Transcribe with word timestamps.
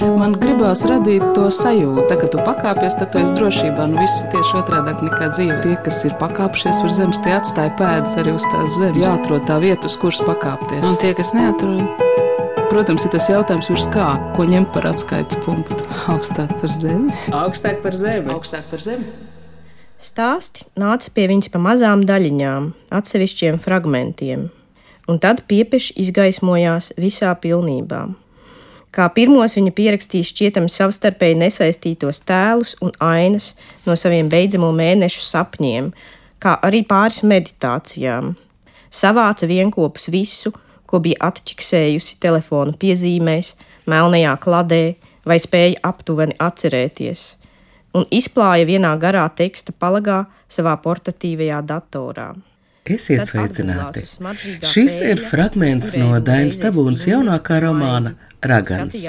Man 0.00 0.32
gribās 0.40 0.80
radīt 0.88 1.24
to 1.36 1.48
sajūtu, 1.52 2.06
tā, 2.08 2.16
ka 2.20 2.28
tu 2.32 2.40
pakāpies, 2.44 2.96
tad 2.96 3.10
tu 3.12 3.20
esi 3.20 3.34
drošībā. 3.36 3.84
Nu, 3.90 4.00
viss 4.00 4.22
tieši 4.32 4.56
otrādi 4.62 4.94
nekā 5.04 5.28
dzīve. 5.34 5.58
Tie, 5.64 5.74
kas 5.84 5.98
ir 6.08 6.14
pakāpšies 6.20 6.80
uz 6.86 6.96
zemes, 6.96 7.18
tie 7.24 7.34
atstāja 7.36 7.74
pēdas 7.76 8.16
arī 8.20 8.32
uz 8.38 8.46
tās 8.48 8.78
zemes. 8.80 9.02
Jāatrod 9.04 9.44
tā 9.48 9.58
vieta, 9.60 9.90
uz 9.90 9.98
kuras 10.00 10.22
pakāpties. 10.24 10.86
Un 10.88 10.96
tie, 11.02 11.12
kas 11.18 11.34
neatrod, 11.36 11.84
Protams, 12.70 13.02
ir 13.02 13.10
tas 13.10 13.26
jautājums, 13.26 13.66
virs 13.66 13.88
kā, 13.90 14.04
ko 14.36 14.44
ņemt 14.46 14.68
par 14.70 14.84
atskaites 14.92 15.40
punktu. 15.42 15.74
augstāk 16.12 16.52
par 16.60 16.70
zemi. 16.70 17.10
Augstāk 17.34 17.80
par 17.82 17.96
zemi. 17.98 18.30
Augstāk 18.30 18.68
par 18.70 18.84
zemi. 18.84 19.08
Stāsti 19.98 20.68
nāca 20.78 21.10
pie 21.10 21.26
viņas 21.28 21.50
pa 21.50 21.58
mazām 21.58 22.06
daļiņām, 22.06 22.70
atsevišķiem 22.94 23.58
fragmentiem, 23.60 24.46
un 25.10 25.18
tad 25.18 25.42
piepieši 25.50 25.98
izgaismojās 26.04 26.92
visā 26.94 27.34
pilnībā. 27.42 28.04
Kā 28.90 29.06
pirmos 29.14 29.54
viņa 29.54 29.70
pierakstīja 29.74 30.26
šķietami 30.26 30.70
savstarpēji 30.72 31.38
nesaistītos 31.44 32.24
tēlus 32.26 32.74
un 32.82 32.90
ainas 33.06 33.52
no 33.86 33.94
saviem 33.94 34.26
beidzamo 34.30 34.72
mēnešu 34.74 35.22
sapņiem, 35.22 35.92
kā 36.42 36.56
arī 36.66 36.82
pāris 36.88 37.22
meditācijām. 37.22 38.34
Savāca 38.90 39.46
vienopus 39.46 40.08
visu, 40.10 40.50
ko 40.90 40.98
bija 40.98 41.30
atķiksējusi 41.30 42.18
telefona 42.18 42.74
piezīmēs, 42.74 43.54
melnajā 43.86 44.32
kladē 44.42 44.84
vai 45.26 45.38
spēja 45.38 45.78
aptuveni 45.86 46.34
atcerēties, 46.42 47.22
un 47.94 48.08
izplāja 48.10 48.66
vienā 48.66 48.96
garā 48.98 49.28
teksta 49.30 49.70
palagā 49.70 50.24
savā 50.50 50.74
portatīvajā 50.82 51.60
datorā. 51.68 52.32
Esiet 52.90 53.28
sveicināti! 53.28 54.02
Šis 54.66 54.98
ir 55.06 55.22
fragments 55.22 55.94
no 56.00 56.16
Dainas 56.24 56.58
Tabūnas 56.58 57.06
jaunākā 57.06 57.60
romāna 57.62 58.16
Ragans, 58.40 59.02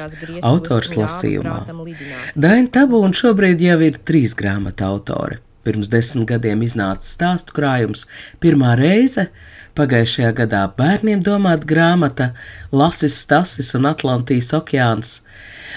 autors 0.44 0.96
lasījumā. 0.98 1.62
Daina 2.36 2.68
Tabūna 2.74 3.16
šobrīd 3.16 3.64
jau 3.64 3.78
ir 3.86 4.00
trīs 4.04 4.36
grāmatu 4.36 4.88
autore. 4.90 5.40
Pirms 5.64 5.92
desmit 5.94 6.28
gadiem 6.32 6.64
iznāca 6.66 7.06
stāstu 7.06 7.54
krājums 7.56 8.08
pirmā 8.42 8.74
reize, 8.80 9.28
pagājušajā 9.78 10.32
gadā 10.42 10.66
bērniem 10.78 11.22
domāta 11.24 11.70
grāmata 11.70 12.32
Lasis, 12.74 13.20
Stasis 13.22 13.72
un 13.78 13.88
Atlantijas 13.92 14.52
okeāns. 14.58 15.20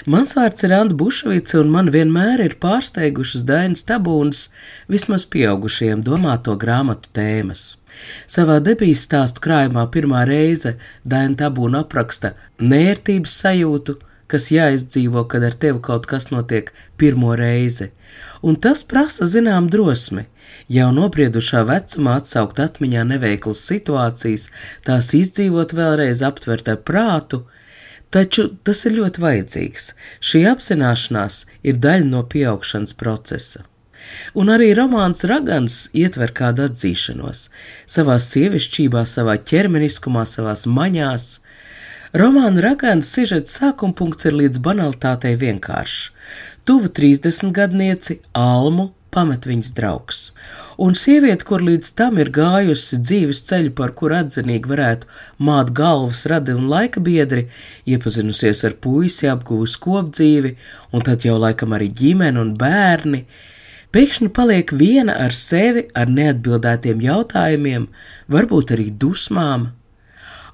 Mans 0.09 0.35
vārds 0.35 0.65
ir 0.65 0.73
Anna 0.75 0.97
Bušvica, 0.97 1.61
un 1.61 1.71
man 1.71 1.93
vienmēr 1.93 2.43
ir 2.43 2.57
pārsteigušas 2.59 3.45
Dainas 3.47 3.85
tabūnas 3.87 4.49
vismaz 4.91 5.23
pieaugušajiem 5.31 6.03
domāto 6.03 6.57
grāmatu 6.59 7.13
tēmas. 7.15 7.75
Savā 8.27 8.59
debijas 8.63 9.05
stāstu 9.07 9.43
krājumā 9.45 9.85
pirmā 9.93 10.25
reize 10.29 10.75
Daina 11.03 11.37
tabūna 11.45 11.83
apraksta 11.85 12.33
nērtības 12.59 13.39
sajūtu, 13.43 13.97
kas 14.31 14.49
jāizdzīvo, 14.51 15.25
kad 15.29 15.43
ar 15.45 15.57
tevi 15.57 15.81
kaut 15.85 16.07
kas 16.09 16.31
notiek 16.31 16.71
pirmo 16.97 17.35
reizi, 17.37 17.91
un 18.41 18.57
tas 18.61 18.83
prasa 18.83 19.27
zinām 19.29 19.69
drosmi. 19.71 20.25
Jau 20.69 20.89
nobriedušā 20.93 21.61
vecumā 21.69 22.17
atsaukt 22.21 22.61
atmiņā 22.61 23.03
neveiklas 23.11 23.61
situācijas, 23.69 24.49
tās 24.85 25.11
izdzīvot 25.17 25.75
vēlreiz 25.77 26.23
aptvert 26.25 26.71
ar 26.73 26.81
prātu, 26.89 27.43
taču 28.13 28.47
tas 28.65 28.85
ir 28.89 28.97
ļoti 28.99 29.21
vajadzīgs. 29.21 29.91
Šī 30.21 30.45
apzināšanās 30.53 31.45
ir 31.65 31.81
daļa 31.85 32.09
no 32.09 32.25
pieaugšanas 32.29 32.97
procesa. 32.97 33.65
Un 34.35 34.51
arī 34.53 34.71
romāns 34.77 35.25
Ragans 35.29 35.85
ietver 35.93 36.33
kādu 36.35 36.67
atzīšanos 36.69 37.47
savā 37.85 38.19
sievišķībā, 38.21 39.05
savā 39.09 39.37
ķermeniskumā, 39.41 40.25
savās 40.29 40.65
maņās, 40.69 41.29
Romāna 42.15 42.61
Ragānas 42.63 43.09
sižets 43.11 43.57
sākuma 43.57 43.91
punkts 43.99 44.23
ir 44.29 44.37
līdz 44.39 44.61
banalitātei 44.63 45.33
vienkāršs. 45.35 46.13
Tuvu 46.63 46.87
30 46.87 47.51
gadnieci 47.51 48.21
Almu 48.31 48.93
pamet 49.11 49.47
viņas 49.47 49.71
draugs. 49.75 50.21
Un 50.79 50.95
sieviete, 50.99 51.43
kur 51.47 51.63
līdz 51.63 51.91
tam 51.99 52.19
ir 52.23 52.31
gājusi 52.35 53.01
dzīves 53.03 53.41
ceļu, 53.49 53.73
par 53.77 53.91
kuru 53.99 54.17
atzinīgi 54.21 54.71
varētu 54.71 55.09
māt 55.47 55.71
galvas 55.75 56.25
radi 56.31 56.55
un 56.55 56.69
laika 56.71 57.03
biedri, 57.03 57.49
iepazinusies 57.87 58.63
ar 58.67 58.75
puisi, 58.83 59.27
apgūs 59.31 59.75
kopdzīvi, 59.83 60.55
un 60.95 61.03
tad 61.07 61.27
jau 61.27 61.35
laikam 61.39 61.75
arī 61.75 61.91
ģimeni 61.99 62.43
un 62.43 62.55
bērni, 62.59 63.25
pēkšņi 63.95 64.29
paliek 64.35 64.75
viena 64.75 65.15
ar 65.25 65.33
sevi, 65.35 65.87
ar 65.95 66.11
neatbildētiem 66.11 66.99
jautājumiem, 67.05 67.87
varbūt 68.31 68.75
arī 68.75 68.91
dusmām, 68.91 69.69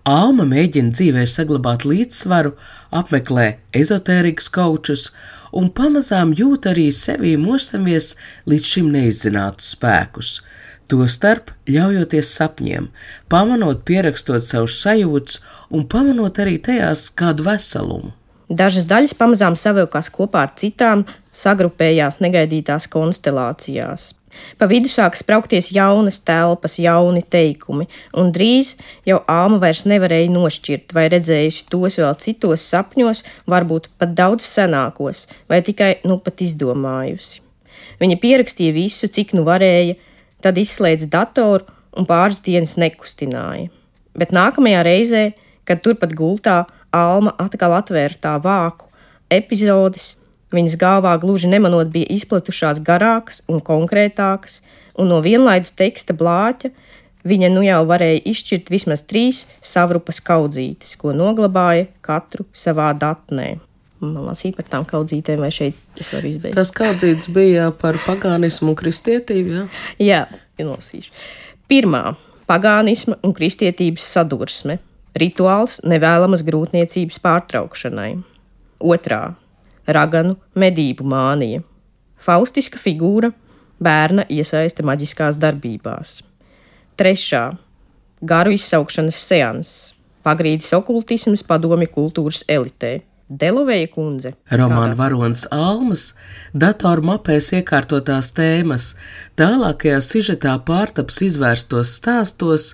Alma 0.01 0.47
mēģina 0.49 0.95
dzīvē 0.97 1.27
saglabāt 1.29 1.83
līdzsvaru, 1.85 2.55
apmeklē 2.89 3.59
ezotērikas 3.77 4.47
kaučus 4.49 5.03
un 5.53 5.67
pamazām 5.77 6.31
jūt 6.33 6.65
arī 6.71 6.87
sevī 6.89 7.35
mostamies 7.37 8.15
līdz 8.49 8.71
šim 8.71 8.89
neizzinātus 8.95 9.75
spēkus. 9.75 10.31
Tostarp 10.89 11.53
ļaujoties 11.69 12.33
sapņiem, 12.33 12.89
pamanot, 13.29 13.85
pierakstot 13.85 14.41
savus 14.41 14.79
sajūtas 14.81 15.37
un 15.69 15.85
pamanot 15.85 16.41
arī 16.41 16.57
tajās 16.57 17.11
kādu 17.13 17.45
veselumu. 17.45 18.15
Dažas 18.51 18.83
daļas 18.89 19.13
pamazām 19.15 19.55
savilkās 19.55 20.09
kopā 20.11 20.41
ar 20.43 20.55
citām, 20.59 21.05
sagrupējās 21.31 22.19
negaidītās 22.23 22.89
konstelācijās. 22.91 24.11
Pa 24.59 24.67
vidu 24.67 24.89
sāk 24.91 25.15
spraukties 25.19 25.69
jaunas 25.75 26.19
telpas, 26.27 26.77
jauni 26.79 27.21
teikumi, 27.23 27.87
un 28.17 28.31
drīz 28.35 28.73
jau 29.07 29.21
āma 29.31 29.59
vairs 29.63 29.83
nevarēja 29.87 30.31
nošķirt, 30.31 30.95
vai 30.95 31.07
redzējusi 31.11 31.67
tos 31.71 31.99
vēl 31.99 32.15
citos 32.23 32.65
sapņos, 32.73 33.23
varbūt 33.51 33.89
pat 33.99 34.15
daudz 34.15 34.47
senākos, 34.47 35.27
vai 35.51 35.61
tikai 35.67 35.93
nu 36.07 36.19
pat 36.23 36.43
izdomājusi. 36.43 37.41
Viņa 38.01 38.17
pierakstīja 38.19 38.75
visu, 38.75 39.07
cik 39.07 39.35
nu 39.37 39.45
varēja, 39.47 39.95
tad 40.43 40.59
izslēdza 40.59 41.07
datoru 41.11 41.67
un 41.95 42.07
pāris 42.09 42.41
dienas 42.43 42.77
nekustināja. 42.79 43.69
Bet 44.17 44.35
nākamajā 44.35 44.83
reizē, 44.87 45.25
kad 45.67 45.83
turpat 45.85 46.15
gultā 46.17 46.65
Alma 46.91 47.35
atkal 47.39 47.77
atvēra 47.77 48.19
tā 48.19 48.35
vāku, 48.43 48.89
epizodes, 49.31 50.15
Viņas 50.51 50.75
galvā 50.75 51.13
gluži 51.19 51.47
nemanot 51.47 51.91
bija 51.93 52.09
izplatušās 52.11 52.81
garākas 52.83 53.39
un 53.47 53.61
konkrētākas, 53.63 54.59
un 54.99 55.07
no 55.13 55.21
vienlaidu 55.23 55.71
teksta 55.79 56.15
blāķa 56.17 56.73
viņa 57.27 57.51
nu 57.53 57.63
jau 57.63 57.79
varēja 57.87 58.23
izšķirt 58.33 58.71
vismaz 58.73 59.05
trīs 59.07 59.45
savrupas 59.63 60.19
kaudzītes, 60.25 60.97
ko 60.99 61.15
noglabāja 61.15 61.87
katru 62.03 62.47
savā 62.51 62.89
datnē. 62.97 63.53
Man 64.01 64.25
lasīt 64.25 64.57
par 64.57 64.67
tām 64.67 64.83
kaudzītēm, 64.89 65.39
vai 65.45 65.53
šeit 65.53 66.01
es 66.01 66.09
varu 66.11 66.31
izbeigt. 66.33 66.57
Tas 66.57 66.73
kaudzīts 66.75 67.29
bija 67.31 67.69
par 67.71 68.01
pagānismu 68.01 68.73
un 68.73 68.79
kristietību, 68.79 69.55
jā? 69.55 69.65
Jā, 70.01 70.21
ienosīšu. 70.59 71.13
Pirmā- 71.71 72.17
pagānisma 72.51 73.21
un 73.23 73.37
kristietības 73.37 74.03
sadursme. 74.03 74.81
Rituāls 75.17 75.81
nevēlamas 75.83 76.43
grūtniecības 76.47 77.19
pārtraukšanai. 77.19 78.11
Otrā 78.79 79.35
raganu 79.87 80.37
medību 80.55 81.03
mānija. 81.03 81.63
Faustiska 82.21 82.79
figūra 82.79 83.31
bērna 83.81 84.23
iesaiste 84.29 84.85
maģiskās 84.87 85.39
darbībās. 85.41 86.21
Trešā- 86.95 87.43
garu 88.31 88.53
izsaukšanas 88.55 89.19
seans, 89.27 89.93
pagrīdes 90.23 90.71
okultisms 90.77 91.43
padomi 91.43 91.87
kultūras 91.87 92.43
elitē. 92.47 93.01
Delovēja 93.31 93.87
kundze. 93.93 94.33
Romāna 94.51 94.97
varonis 94.99 95.45
Almas, 95.55 96.09
datormapēs 96.51 97.45
iekārtotās 97.55 98.33
tēmas, 98.35 98.89
tālākajā 99.39 100.01
sižetā 100.03 100.57
pārtaps 100.67 101.21
izvērstos 101.29 101.93
stāstos, 102.01 102.73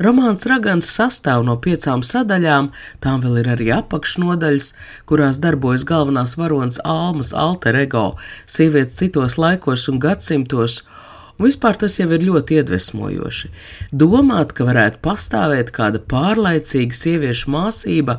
Romāns 0.00 0.46
Ragans 0.48 0.88
sastāv 0.88 1.44
no 1.44 1.58
piecām 1.60 2.00
sadaļām, 2.00 2.70
tām 3.04 3.20
vēl 3.20 3.42
ir 3.42 3.50
arī 3.58 3.68
apakšnodaļas, 3.76 4.70
kurās 5.04 5.42
darbojas 5.44 5.84
galvenās 5.84 6.38
varonas 6.40 6.80
Almas 6.88 7.34
alter 7.36 7.76
ego, 7.82 8.06
sievietes 8.48 8.96
citos 9.02 9.36
laikos 9.36 9.84
un 9.92 10.00
gadsimtos, 10.00 10.80
Vispār 11.40 11.78
tas 11.80 11.96
jau 11.96 12.08
ir 12.12 12.24
ļoti 12.26 12.58
iedvesmojoši. 12.60 13.50
Domāt, 14.02 14.52
ka 14.56 14.66
varētu 14.68 15.00
pastāvēt 15.04 15.72
kāda 15.76 16.02
pārlaicīga 16.12 16.96
sieviešu 16.96 17.52
māsība, 17.54 18.18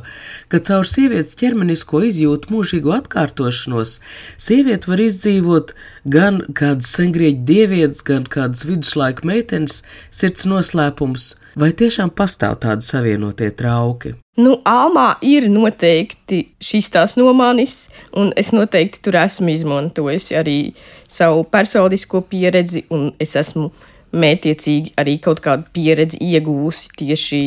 ka 0.50 0.62
caur 0.66 0.88
sievietes 0.88 1.36
ķermenisko 1.40 2.02
izjūtu 2.08 2.50
mūžīgu 2.52 2.96
atkārtošanos 2.98 3.98
sieviete 4.36 4.90
var 4.90 5.04
izdzīvot 5.06 5.76
gan 6.16 6.42
kādas 6.58 6.90
sengrieķu 6.96 7.46
dievietes, 7.52 8.02
gan 8.06 8.26
kādas 8.26 8.66
viduslaika 8.66 9.26
meitenes 9.28 9.82
sirds 10.10 10.48
noslēpums 10.50 11.32
Vai 11.58 11.68
tiešām 11.76 12.10
pastāv 12.16 12.56
tādi 12.62 12.86
savienotie 12.86 13.50
trauki? 13.52 14.14
Nu, 14.40 14.54
Almā 14.64 15.18
ir 15.20 15.50
noteikti 15.52 16.46
šis 16.64 16.88
tās 16.94 17.18
nomānis, 17.20 17.90
un 18.16 18.30
es 18.40 18.54
noteikti 18.56 19.02
tur 19.04 19.18
esmu 19.20 19.52
izmantojis 19.52 20.30
arī 20.40 20.72
savu 21.12 21.44
personisko 21.52 22.22
pieredzi, 22.30 22.86
un 22.88 23.10
es 23.20 23.36
esmu 23.36 23.68
mētiecīgi 24.16 24.94
arī 25.00 25.18
kaut 25.24 25.42
kādu 25.44 25.68
pieredzi 25.76 26.20
ieguvusi 26.24 26.88
tieši 27.02 27.42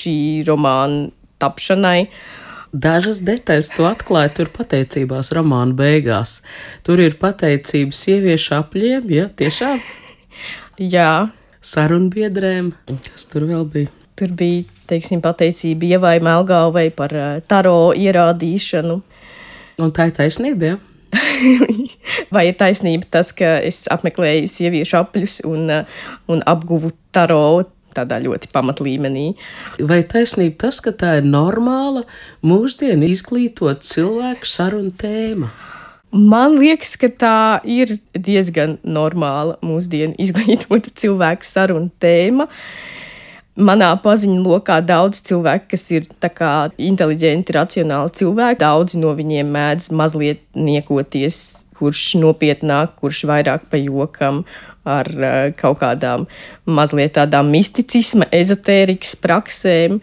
šī 0.00 0.16
romāna 0.48 1.10
tapšanai. 1.42 2.06
Dažas 2.72 3.20
detaļas 3.20 3.68
to 3.76 3.84
atklāja 3.84 4.32
tur 4.38 4.48
pateicībās 4.56 5.34
romāna 5.36 5.76
beigās. 5.76 6.38
Tur 6.88 7.04
ir 7.04 7.18
pateicība 7.20 7.92
sieviešu 7.92 8.56
apļiem, 8.62 9.12
ja 9.12 9.28
tiešām? 9.28 9.84
Jā. 10.96 11.12
Sarunbiedrēm, 11.62 12.72
kas 13.06 13.28
tur 13.30 13.46
vēl 13.46 13.66
bija? 13.70 13.90
Tur 14.18 14.32
bija, 14.34 14.64
teiksim, 14.90 15.20
pateicība 15.22 15.94
Ievai 15.94 16.16
Melgāvai 16.22 16.88
par 16.94 17.14
uh, 17.14 17.36
taro 17.48 17.92
ierādīšanu. 17.94 18.96
Un 19.82 19.92
tā 19.94 20.08
ir 20.10 20.16
taisnība, 20.16 20.72
ja? 20.72 20.80
Vai 22.34 22.48
ir 22.50 22.58
taisnība 22.58 23.06
tas, 23.14 23.30
ka 23.36 23.60
es 23.62 23.84
apmeklēju 23.94 24.50
sieviešu 24.50 24.98
apļus 25.04 25.38
un, 25.48 25.70
uh, 25.70 26.02
un 26.32 26.42
apguvu 26.50 26.90
taro 27.14 27.40
tādā 27.94 28.18
ļoti 28.24 28.50
pamatlīmenī. 28.52 29.26
Vai 29.86 30.02
taisnība 30.08 30.64
tas, 30.66 30.80
ka 30.82 30.90
tā 30.96 31.18
ir 31.20 31.28
normāla 31.28 32.02
mūsdienu 32.42 33.06
izglītot 33.12 33.86
cilvēku 33.86 34.48
sarunu 34.48 34.90
tēma? 34.98 35.52
Man 36.12 36.58
liekas, 36.60 36.92
ka 37.00 37.08
tā 37.08 37.36
ir 37.64 37.94
diezgan 38.12 38.76
normāla 38.84 39.56
mūsdienu 39.64 40.12
izglītota 40.20 40.92
cilvēku 41.00 41.48
sarunu 41.48 41.88
tēma. 42.04 42.48
Manā 43.56 43.88
paziņu 44.00 44.42
lokā 44.44 44.78
daudz 44.84 45.22
cilvēku, 45.24 45.70
kas 45.72 45.86
ir 45.92 46.04
inteliģenti, 46.80 47.52
racionāli 47.56 48.12
cilvēki, 48.16 48.60
daudzi 48.60 49.00
no 49.00 49.12
viņiem 49.16 49.50
mēdz 49.52 49.88
mazliet 49.92 50.44
niekoties, 50.56 51.64
kurš 51.76 52.14
nopietnāk, 52.20 52.94
kurš 53.00 53.24
vairāk 53.28 53.66
pa 53.72 53.80
jokam, 53.80 54.44
ar 54.84 55.08
uh, 55.16 55.48
kaut 55.56 55.80
kādām 55.80 56.28
mazliet 56.64 57.16
tādām 57.16 57.52
misticisma, 57.52 58.28
ezotērikas 58.32 59.16
praksēm. 59.20 60.00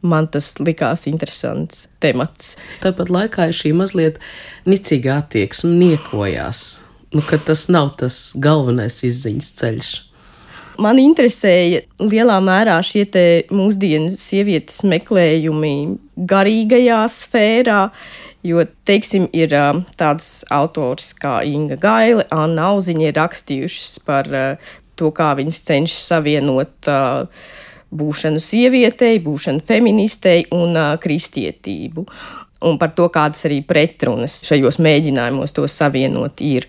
Man 0.00 0.30
tas 0.32 0.54
likās 0.60 1.04
interesants 1.10 1.86
temats. 2.00 2.54
Tāpat 2.84 3.10
laikā 3.12 3.50
ir 3.50 3.56
šī 3.56 3.74
mazliet 3.76 4.20
nicīga 4.68 5.18
attieksme, 5.20 5.74
niekojās, 5.76 6.62
nu, 7.12 7.24
ka 7.26 7.40
tas 7.44 7.66
nav 7.72 7.92
tas 8.00 8.30
galvenais 8.40 9.02
izziņas 9.04 9.50
ceļš. 9.60 9.90
Man 10.80 10.96
interesēja 11.02 11.82
lielā 12.00 12.38
mērā 12.40 12.78
šie 12.86 13.04
mūsdienu 13.52 14.14
sievietes 14.16 14.80
meklējumi 14.88 15.76
garīgajā 16.30 17.04
sfērā, 17.12 17.84
Jo, 18.40 18.62
teiksim, 18.88 19.26
ir 19.36 19.52
tāds 20.00 20.46
autors 20.48 21.10
kā 21.20 21.42
Inga 21.44 21.76
Gaile, 21.76 22.24
Anna 22.32 22.70
Auziņa 22.70 23.10
ir 23.10 23.18
rakstījušas 23.18 23.98
par 24.06 24.30
to, 24.96 25.10
kā 25.12 25.34
viņas 25.36 25.60
cenšas 25.68 26.06
savienot 26.08 26.88
uh, 26.88 27.28
būšanu 27.90 28.40
sievietei, 28.42 29.18
būšanu 29.22 29.64
feministei 29.66 30.44
un 30.54 30.76
uh, 30.76 30.94
kristietību. 31.00 32.06
Un 32.68 32.76
par 32.80 32.92
to, 32.92 33.08
kādas 33.12 33.46
arī 33.48 33.62
pretrunas 33.64 34.40
šajos 34.44 34.78
mēģinājumos 34.84 35.54
to 35.56 35.64
savienot 35.70 36.42
ir. 36.44 36.68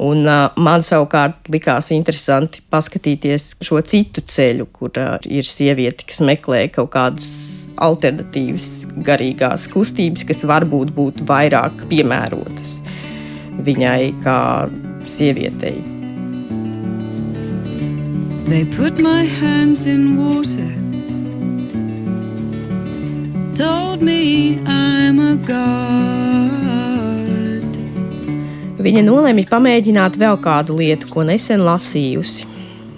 Un, 0.00 0.24
uh, 0.24 0.50
man 0.56 0.84
savukārt 0.86 1.50
likās 1.52 1.90
interesanti 1.96 2.62
paskatīties 2.72 3.54
šo 3.64 3.80
citu 3.84 4.24
ceļu, 4.24 4.68
kur 4.72 4.92
uh, 5.00 5.16
ir 5.28 5.48
sieviete, 5.48 6.06
kas 6.08 6.22
meklē 6.24 6.66
kaut 6.72 6.92
kādus 6.96 7.30
alternatīvas 7.80 8.70
garīgās 9.06 9.68
kustības, 9.72 10.26
kas 10.28 10.44
varbūt 10.48 10.92
būtu 10.96 11.28
vairāk 11.28 11.86
piemērotas 11.92 12.78
viņai 13.60 14.12
kā 14.24 14.40
sievietei. 15.10 15.89
They 18.50 18.64
put 18.64 18.98
my 18.98 19.22
hands 19.22 19.86
in 19.86 20.16
water, 20.18 20.70
told 23.54 24.02
me 24.02 24.58
I'm 24.66 25.20
a 25.22 25.36
god. 25.46 25.70
Viņa 28.82 29.04
nolēma 29.06 29.44
pamēģināt 29.46 30.18
vēl 30.18 30.34
kādu 30.42 30.74
lietu, 30.80 31.06
ko 31.12 31.22
nesen 31.28 31.62
lasījusi. 31.62 32.48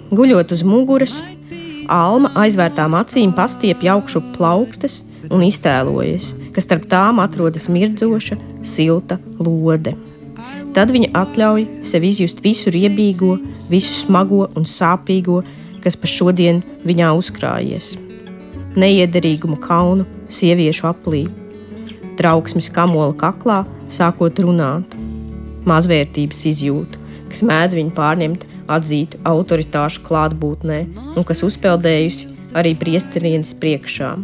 Guļot 0.09 0.55
uz 0.57 0.63
muguras, 0.65 1.21
Alma 1.85 2.31
aizvērtām 2.33 2.97
acīm 2.97 3.35
pastiepja 3.37 3.93
augšu 3.93 4.23
plaukstas 4.33 5.03
un 5.29 5.45
iztēlojas, 5.45 6.31
ka 6.55 6.65
starp 6.65 6.89
tām 6.89 7.21
atrodas 7.21 7.69
mirdzoša, 7.69 8.39
silta 8.65 9.21
lode. 9.37 9.93
Tad 10.73 10.89
viņa 10.89 11.11
atļauj 11.13 11.67
sev 11.85 12.05
izjust 12.07 12.39
visu 12.41 12.71
riebīgo, 12.73 13.35
visu 13.69 13.93
smago 13.93 14.47
un 14.57 14.65
sāpīgo, 14.65 15.43
kas 15.83 15.93
pa 15.99 16.09
šodien 16.09 16.63
viņā 16.87 17.11
uzkrājies. 17.13 17.91
Neiederīgumu 18.73 19.59
kaunu 19.61 20.07
sieviešu 20.33 20.87
aplī, 20.89 21.27
trauksmes 22.17 22.71
kamola 22.73 23.13
kaklā, 23.13 23.59
sākot 23.93 24.41
runāt, 24.41 24.95
mazvērtības 25.69 26.41
izjūtu, 26.49 27.01
kas 27.29 27.43
mēdz 27.45 27.77
viņu 27.77 27.93
pārņemt 27.99 28.47
atzītu 28.73 29.19
autoritāšu 29.29 30.01
klātbūtnē 30.07 30.79
un 31.13 31.27
kas 31.27 31.43
uzpeldējusi 31.45 32.31
arī 32.57 32.73
priesterienes 32.79 33.53
priekšā. 33.61 34.15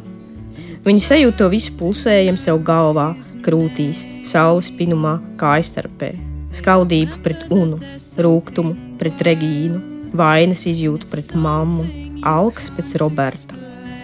Viņa 0.87 1.05
sajūta 1.11 1.43
to 1.43 1.51
visu 1.53 1.75
pulsējumu 1.77 2.41
sev 2.41 2.63
galvā, 2.65 3.11
krūtīs, 3.45 4.05
saules 4.25 4.71
pinumā, 4.79 5.17
kājstarpē, 5.37 6.13
skaudību 6.55 7.21
pret 7.25 7.45
unu, 7.53 7.79
rūkumu 8.17 8.97
pret 8.99 9.21
Regīnu, 9.25 9.79
vainas 10.15 10.65
izjūtu 10.69 11.09
pret 11.11 11.33
mammu, 11.35 11.85
alkas 12.25 12.69
pēc 12.75 12.95
Roberta, 13.01 13.57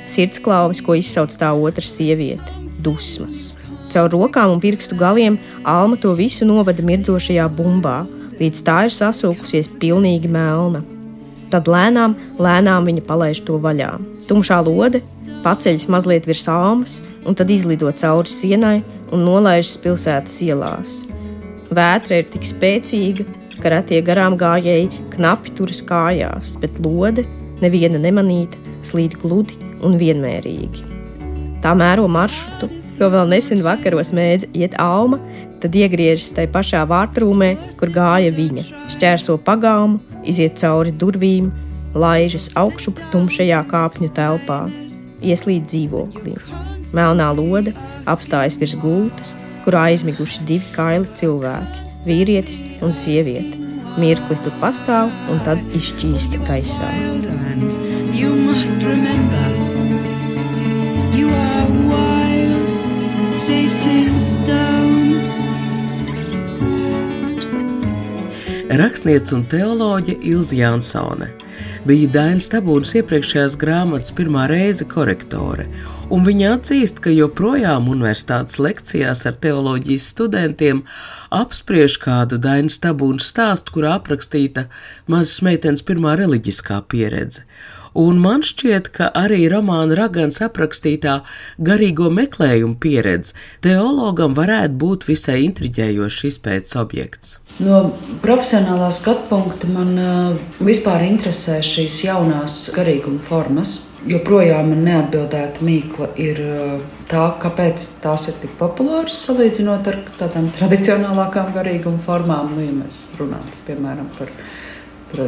sirdsklāvis, 0.09 0.83
ko 0.85 0.97
izsauc 0.97 1.33
tā 1.39 1.51
otra 1.53 1.85
sieviete, 1.85 2.53
dusmas. 2.85 3.53
Caur 3.93 4.11
rokām 4.11 4.51
un 4.51 4.59
pirkstu 4.59 4.97
galiem 4.99 5.37
Alma 5.63 5.95
to 6.01 6.11
visu 6.17 6.45
novada 6.47 6.83
mirdzošajā 6.83 7.45
bumbā, 7.55 8.03
līdz 8.39 8.63
tā 8.67 8.79
ir 8.87 8.93
sasūkusies 8.95 9.69
pilnīgi 9.79 10.31
melna. 10.31 10.83
Tad 11.53 11.69
lēnām, 11.71 12.17
lēnām 12.41 12.89
viņa 12.89 13.05
palaiž 13.07 13.43
to 13.47 13.59
vaļā. 13.61 13.93
Tumšā 14.27 14.59
lode 14.65 15.03
paceļas 15.45 15.87
mazliet 15.93 16.27
virs 16.27 16.47
āmas, 16.49 16.99
un 17.25 17.37
tad 17.37 17.53
izlido 17.53 17.91
cauri 18.01 18.31
sienai 18.31 18.77
un 19.13 19.23
nolaižas 19.27 19.77
pilsētas 19.83 20.41
ielās. 20.43 21.04
Vētra 21.73 22.21
ir 22.21 22.27
tik 22.29 22.45
spēcīga, 22.45 23.25
ka 23.61 23.71
retie 23.73 24.01
garām 24.05 24.35
gājēji 24.37 25.05
knapi 25.15 25.53
turas 25.57 25.81
kājās, 25.85 26.53
bet 26.61 26.77
lode, 26.83 27.25
neviena 27.63 28.01
nemanīta, 28.01 28.59
slīd 28.85 29.17
gludi 29.21 29.57
un 29.85 29.97
vienmērīgi. 29.97 30.83
Tā 31.63 31.73
mēro 31.77 32.05
maršrutu, 32.11 32.69
ko 32.99 33.09
vēl 33.11 33.31
nesen 33.31 33.63
vakaros 33.65 34.11
mēdza 34.15 34.51
iet 34.53 34.75
Alma, 34.81 35.17
tad 35.63 35.75
iegriežas 35.75 36.35
tajā 36.35 36.51
pašā 36.53 36.83
vārtrūmē, 36.89 37.55
kur 37.79 37.89
gāja 37.95 38.33
viņa, 38.35 38.65
šķērso 38.93 39.39
pagāmu, 39.47 39.97
iziet 40.29 40.59
cauri 40.61 40.93
durvīm, 40.93 41.49
laižas 41.95 42.51
augšup 42.59 42.99
tumšajā 43.13 43.63
kāpņu 43.71 44.11
telpā, 44.15 44.59
ieslīd 45.25 45.65
dzīvoklī. 45.71 46.35
Melnā 46.95 47.31
lode 47.35 47.73
apstājas 48.07 48.59
virs 48.61 48.75
gultas, 48.79 49.33
kurā 49.65 49.87
aizmiguši 49.89 50.43
divi 50.45 50.71
kaili 50.75 51.09
cilvēki- 51.17 51.83
vīrietis 52.07 52.59
un 52.85 52.93
sieviete. 52.93 53.57
Mirkli 53.97 54.37
tur 54.43 54.53
pastāv 54.61 55.11
un 55.31 55.39
tad 55.45 55.59
izšķīst 55.73 56.37
gaisā. 56.47 56.89
You 58.13 58.29
must 58.35 58.83
remember, 58.83 59.47
you 61.15 61.29
are 61.29 61.69
wild, 61.89 62.67
chasing 63.45 64.19
stones. 64.19 65.31
Rakstniece 68.69 69.35
un 69.35 69.45
teoloģe 69.45 70.17
Ilza 70.21 70.55
Jansone 70.55 71.44
bija 71.85 72.09
Dainas 72.09 72.47
Tabūnas 72.49 72.95
iepriekšējās 72.97 73.55
grāmatas 73.61 74.13
pirmā 74.17 74.47
reize 74.49 74.87
korektore, 74.89 75.67
un 76.09 76.25
viņa 76.25 76.55
atzīst, 76.55 77.01
ka 77.03 77.13
joprojām 77.13 77.91
universitātes 77.93 78.57
lekcijās 78.61 79.21
ar 79.29 79.37
teoloģijas 79.43 80.07
studentiem 80.15 80.81
apspriež 81.29 81.99
kādu 82.01 82.39
Dainas 82.41 82.79
Tabūnas 82.81 83.29
stāstu, 83.29 83.75
kurā 83.77 83.95
aprakstīta 83.99 84.65
mazas 85.05 85.43
meitenes 85.45 85.85
pirmā 85.85 86.17
reliģiskā 86.17 86.81
pieredze 86.89 87.45
un 87.95 88.19
man 88.21 88.43
šķiet, 88.45 88.91
ka 88.95 89.09
arī 89.15 89.45
romāna 89.51 89.95
Ragans 89.97 90.41
aprakstītā 90.43 91.21
garīgo 91.57 92.11
meklējumu 92.13 92.77
pieredze 92.81 93.35
teologam 93.65 94.35
varētu 94.37 94.77
būt 94.83 95.07
visai 95.09 95.41
intriģējošs 95.47 96.27
izpētes 96.31 96.77
objekts. 96.81 97.39
No 97.63 97.95
profesionālā 98.23 98.89
skatu 98.91 99.29
punkta 99.29 99.69
man 99.71 99.93
uh, 99.95 100.39
vispār 100.59 101.05
interesē 101.07 101.61
šīs 101.63 102.01
jaunās 102.03 102.57
garīguma 102.75 103.23
formas. 103.23 103.77
Joprojām 104.05 104.67
man 104.73 104.83
neatbildēta 104.85 105.63
mīkla 105.65 106.09
ir 106.21 106.41
uh, 106.43 106.83
tā, 107.09 107.23
kāpēc 107.41 107.87
tās 108.03 108.27
ir 108.29 108.35
tik 108.41 108.57
populāras 108.59 109.23
salīdzinot 109.29 109.87
ar 109.91 110.01
tādām 110.19 110.51
tradicionālākām 110.57 111.55
garīguma 111.55 112.03
formām. 112.05 112.51
Nu, 112.53 112.65
ja 112.65 112.75
mēs 112.75 113.07
runājam 113.19 113.55
piemēram 113.69 114.11
par 114.19 114.33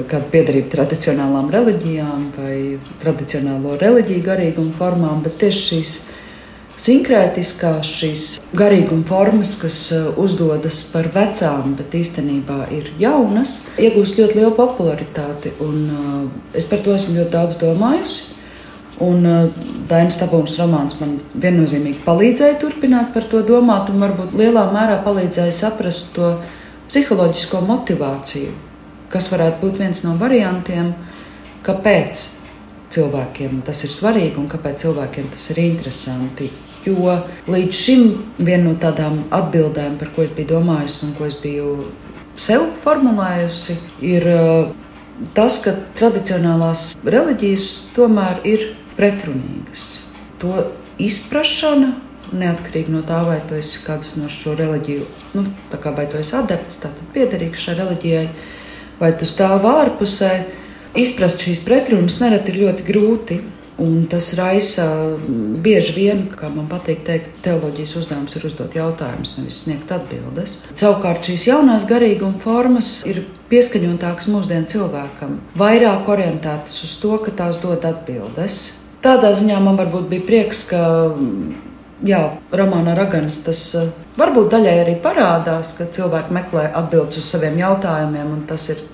kāda 0.10 0.30
piedarība 0.34 0.72
tradicionālām 0.76 1.50
reliģijām 1.54 2.30
vai 2.38 2.56
tradicionālo 3.02 3.78
reliģiju 3.82 4.26
garīgumu 4.26 4.76
formām, 4.78 5.24
bet 5.26 5.40
tieši 5.44 5.66
šīs 5.72 5.98
sinkrētiskās 6.78 7.90
šīs 8.00 8.26
garīguma 8.58 9.06
formas, 9.08 9.56
kas 9.60 9.80
uh, 9.96 10.10
uzdodas 10.22 10.84
par 10.92 11.10
vecām, 11.14 11.74
bet 11.78 11.96
īstenībā 11.98 12.68
ir 12.76 12.92
jaunas, 13.02 13.64
iegūst 13.82 14.20
ļoti 14.22 14.42
lielu 14.42 14.54
popularitāti. 14.58 15.56
Un, 15.64 15.80
uh, 15.90 16.58
es 16.58 16.68
par 16.70 16.84
to 16.86 16.94
esmu 16.96 17.18
ļoti 17.18 17.34
daudz 17.34 17.58
domājusi. 17.64 18.36
Un 19.04 19.26
uh, 19.30 19.66
Dainas 19.90 20.18
Tabūnas 20.22 20.58
romāns 20.62 20.98
man 21.02 21.18
viennozīmīgi 21.38 22.04
palīdzēja 22.06 22.60
turpināt 22.62 23.12
par 23.14 23.28
to 23.32 23.42
domāt, 23.46 23.92
un 23.94 24.02
varbūt 24.06 24.38
lielā 24.38 24.68
mērā 24.74 25.02
palīdzēja 25.06 25.58
saprast 25.58 26.14
to 26.18 26.36
psiholoģisko 26.88 27.62
motivāciju, 27.68 28.54
kas 29.14 29.30
varētu 29.32 29.62
būt 29.64 29.82
viens 29.82 30.04
no 30.06 30.16
variantiem, 30.20 30.94
kāpēc 31.66 32.24
cilvēkiem 32.94 33.62
tas 33.68 33.84
ir 33.84 33.94
svarīgi 33.94 34.40
un 34.40 34.48
kāpēc 34.52 34.86
cilvēkiem 34.86 35.30
tas 35.34 35.50
ir 35.52 35.62
interesanti. 35.66 36.50
Jo 36.88 37.18
līdz 37.52 37.76
šim 37.76 38.04
viena 38.38 38.70
no 38.70 38.76
tādām 38.80 39.26
atbildēm, 39.36 39.98
par 40.00 40.14
ko 40.16 40.24
es 40.24 40.32
biju 40.36 40.54
domājusi 40.56 41.04
un 41.08 41.16
ko 41.18 41.28
es 41.28 41.36
biju 41.42 41.72
sev 42.40 42.70
formulējusi, 42.84 43.76
ir 44.08 44.28
uh, 44.32 44.70
tas, 45.36 45.60
ka 45.64 45.74
tradicionālās 45.98 46.92
reliģijas 47.04 47.70
tomēr 47.96 48.44
ir 48.48 48.70
pretrunīgas. 48.98 49.88
To 50.42 50.68
izpratšana, 51.02 51.96
neatkarīgi 52.38 52.94
no 52.94 53.02
tā, 53.08 53.22
vai 53.28 53.40
tu 53.50 53.58
esi 53.58 53.82
kāds 53.86 54.16
no 54.20 54.30
šo 54.32 54.56
reliģiju, 54.60 55.08
nu, 55.38 55.46
vai 55.72 56.08
tu 56.12 56.20
esi 56.20 56.36
adepts, 56.38 56.80
tātad 56.84 57.12
piederīgs 57.16 57.68
šai 57.68 57.78
reliģijai, 57.82 58.28
vai 59.02 59.12
tu 59.18 59.28
stāv 59.28 59.68
ārpusē, 59.68 60.32
izprast 60.98 61.46
šīs 61.46 61.62
pretrunas 61.66 62.20
nereti 62.22 62.54
ir 62.54 62.66
ļoti 62.66 62.88
grūti. 62.88 63.44
Un 63.78 64.08
tas 64.10 64.32
raisa 64.34 64.88
bieži 65.62 65.94
vien, 65.94 66.24
kā 66.34 66.48
man 66.50 66.66
patīk 66.66 67.04
teikt, 67.06 67.36
teoloģijas 67.46 67.92
uzdevums 68.00 68.34
ir 68.34 68.48
uzdot 68.50 68.74
jautājumus, 68.74 69.36
nevis 69.38 69.60
sniegt 69.62 69.94
atbildes. 69.94 70.56
Savukārt 70.74 71.30
šīs 71.30 71.46
jaunās 71.52 71.86
garīguma 71.86 72.42
formas 72.42 73.04
ir 73.06 73.22
pieskaņotākas 73.52 74.32
mūsdienu 74.34 74.66
cilvēkam, 74.74 75.38
vairāk 75.62 76.10
orientētas 76.10 76.82
uz 76.90 76.98
to, 77.04 77.14
ka 77.22 77.36
tās 77.38 77.62
dod 77.62 77.86
atbildes. 77.86 78.58
Tādā 79.06 79.30
ziņā 79.38 79.62
man 79.62 79.78
varbūt 79.78 80.10
bija 80.10 80.26
prieks, 80.26 80.64
ka 80.74 80.82
jā, 82.06 82.22
romānā 82.52 82.94
Raganas 82.98 83.40
tas 83.46 83.64
eh, 83.80 83.90
varbūt 84.20 84.52
daļai 84.54 84.76
arī 84.84 84.98
parādās, 85.02 85.74
ka 85.78 85.90
cilvēki 85.98 86.36
meklē 86.38 86.68
atbildes 86.82 87.22
uz 87.22 87.32
saviem 87.32 87.58
jautājumiem, 87.62 88.36
un 88.38 88.46
tas 88.50 88.70
ir 88.74 88.86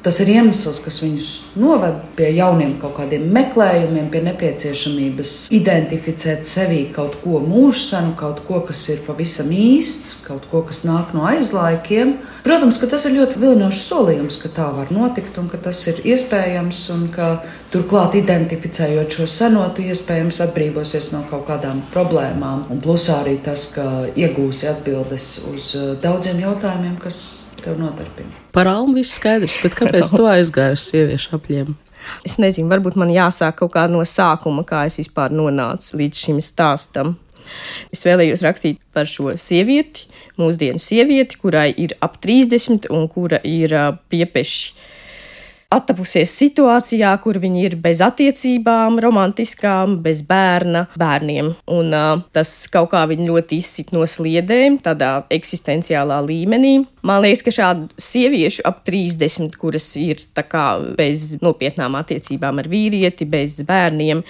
Tas 0.00 0.16
ir 0.22 0.30
iemesls, 0.32 0.78
kas 0.80 0.94
viņus 1.02 1.30
noved 1.60 1.98
pie 2.16 2.30
jauniem 2.32 2.70
kaut 2.80 2.94
kādiem 2.96 3.26
meklējumiem, 3.36 4.06
pie 4.08 4.22
nepieciešamības 4.30 5.32
identificēt 5.52 6.48
sevī 6.48 6.86
kaut 6.96 7.18
ko 7.20 7.36
mūžsanu, 7.44 8.14
kaut 8.16 8.40
ko, 8.46 8.62
kas 8.64 8.86
ir 8.94 9.02
pavisam 9.04 9.52
īsts, 9.52 10.22
kaut 10.24 10.46
ko, 10.48 10.62
kas 10.64 10.86
nāk 10.88 11.12
no 11.12 11.26
aizlaikiem. 11.28 12.14
Protams, 12.46 12.80
ka 12.80 12.88
tas 12.88 13.04
ir 13.10 13.18
ļoti 13.18 13.42
vilinošs 13.42 13.82
solījums, 13.90 14.40
ka 14.40 14.48
tā 14.56 14.70
var 14.72 14.88
notikt 14.88 15.36
un 15.42 15.52
ka 15.52 15.60
tas 15.68 15.82
ir 15.92 16.00
iespējams 16.14 16.80
un 16.96 17.04
ka 17.12 17.28
turklāt 17.70 18.16
identificējot 18.18 19.16
šo 19.16 19.26
senotu, 19.30 19.84
iespējams 19.86 20.40
atbrīvosies 20.46 21.10
no 21.14 21.22
kaut 21.30 21.46
kādām 21.48 21.82
problēmām. 21.94 22.66
Un 22.72 22.82
plus 22.82 23.06
arī 23.14 23.36
tas, 23.44 23.68
ka 23.74 23.86
iegūsi 24.18 24.70
atbildes 24.70 25.28
uz 25.52 25.70
eh, 25.78 25.92
daudziem 26.02 26.42
jautājumiem, 26.42 26.96
kas 27.02 27.20
tev 27.62 27.78
nodarbina. 27.80 28.32
Par 28.54 28.70
almu 28.70 28.98
viss 28.98 29.14
skaidrs, 29.20 29.60
bet 29.62 29.78
kāpēc 29.78 30.12
tu 30.16 30.26
aizgāji 30.28 30.78
uz 30.78 30.86
sieviešu 30.90 31.34
apļiem? 31.38 31.74
Es 32.26 32.38
nezinu, 32.42 32.70
varbūt 32.72 32.96
man 32.98 33.12
jāsāk 33.12 33.60
kaut 33.60 33.74
kā 33.76 33.84
no 33.90 34.02
sākuma, 34.08 34.64
kā 34.66 34.86
es 34.88 34.98
vispār 34.98 35.34
nonācu 35.34 36.00
līdz 36.00 36.22
šim 36.24 36.40
stāstam. 36.42 37.14
Es 37.94 38.02
vēlējos 38.06 38.42
rakstīt 38.46 38.80
par 38.94 39.08
šo 39.10 39.34
sievieti, 39.38 40.08
mūsdienu 40.40 40.82
sievieti, 40.82 41.38
kurai 41.40 41.68
ir 41.70 41.94
ap 42.02 42.18
30 42.22 42.88
un 42.94 43.06
kura 43.10 43.40
ir 43.46 43.74
piepeši 44.10 44.88
attapusies 45.70 46.32
situācijā, 46.34 47.12
kur 47.22 47.38
viņi 47.42 47.64
ir 47.68 47.76
bez 47.82 48.02
attiecībām, 48.04 48.98
romantiskām, 49.02 49.98
bez 50.04 50.22
bērna, 50.26 50.86
bērniem. 50.98 51.52
Un 51.70 51.94
uh, 51.94 52.22
tas 52.34 52.50
kaut 52.72 52.90
kā 52.94 53.04
viņi 53.10 53.28
ļoti 53.30 53.60
izsit 53.62 53.94
no 53.94 54.06
sliedēm, 54.08 54.80
tādā 54.82 55.20
eksistenciālā 55.30 56.20
līmenī. 56.26 56.80
Man 57.06 57.22
liekas, 57.24 57.40
ka 57.46 57.52
šādu 57.54 57.88
sieviešu 58.00 58.64
ap 58.68 58.82
30, 58.84 59.54
kuras 59.60 59.86
ir 59.96 60.20
bez 60.98 61.30
nopietnām 61.40 61.96
attiecībām 61.96 62.60
ar 62.60 62.68
vīrieti, 62.68 63.24
bez 63.24 63.56
bērniem, 63.64 64.20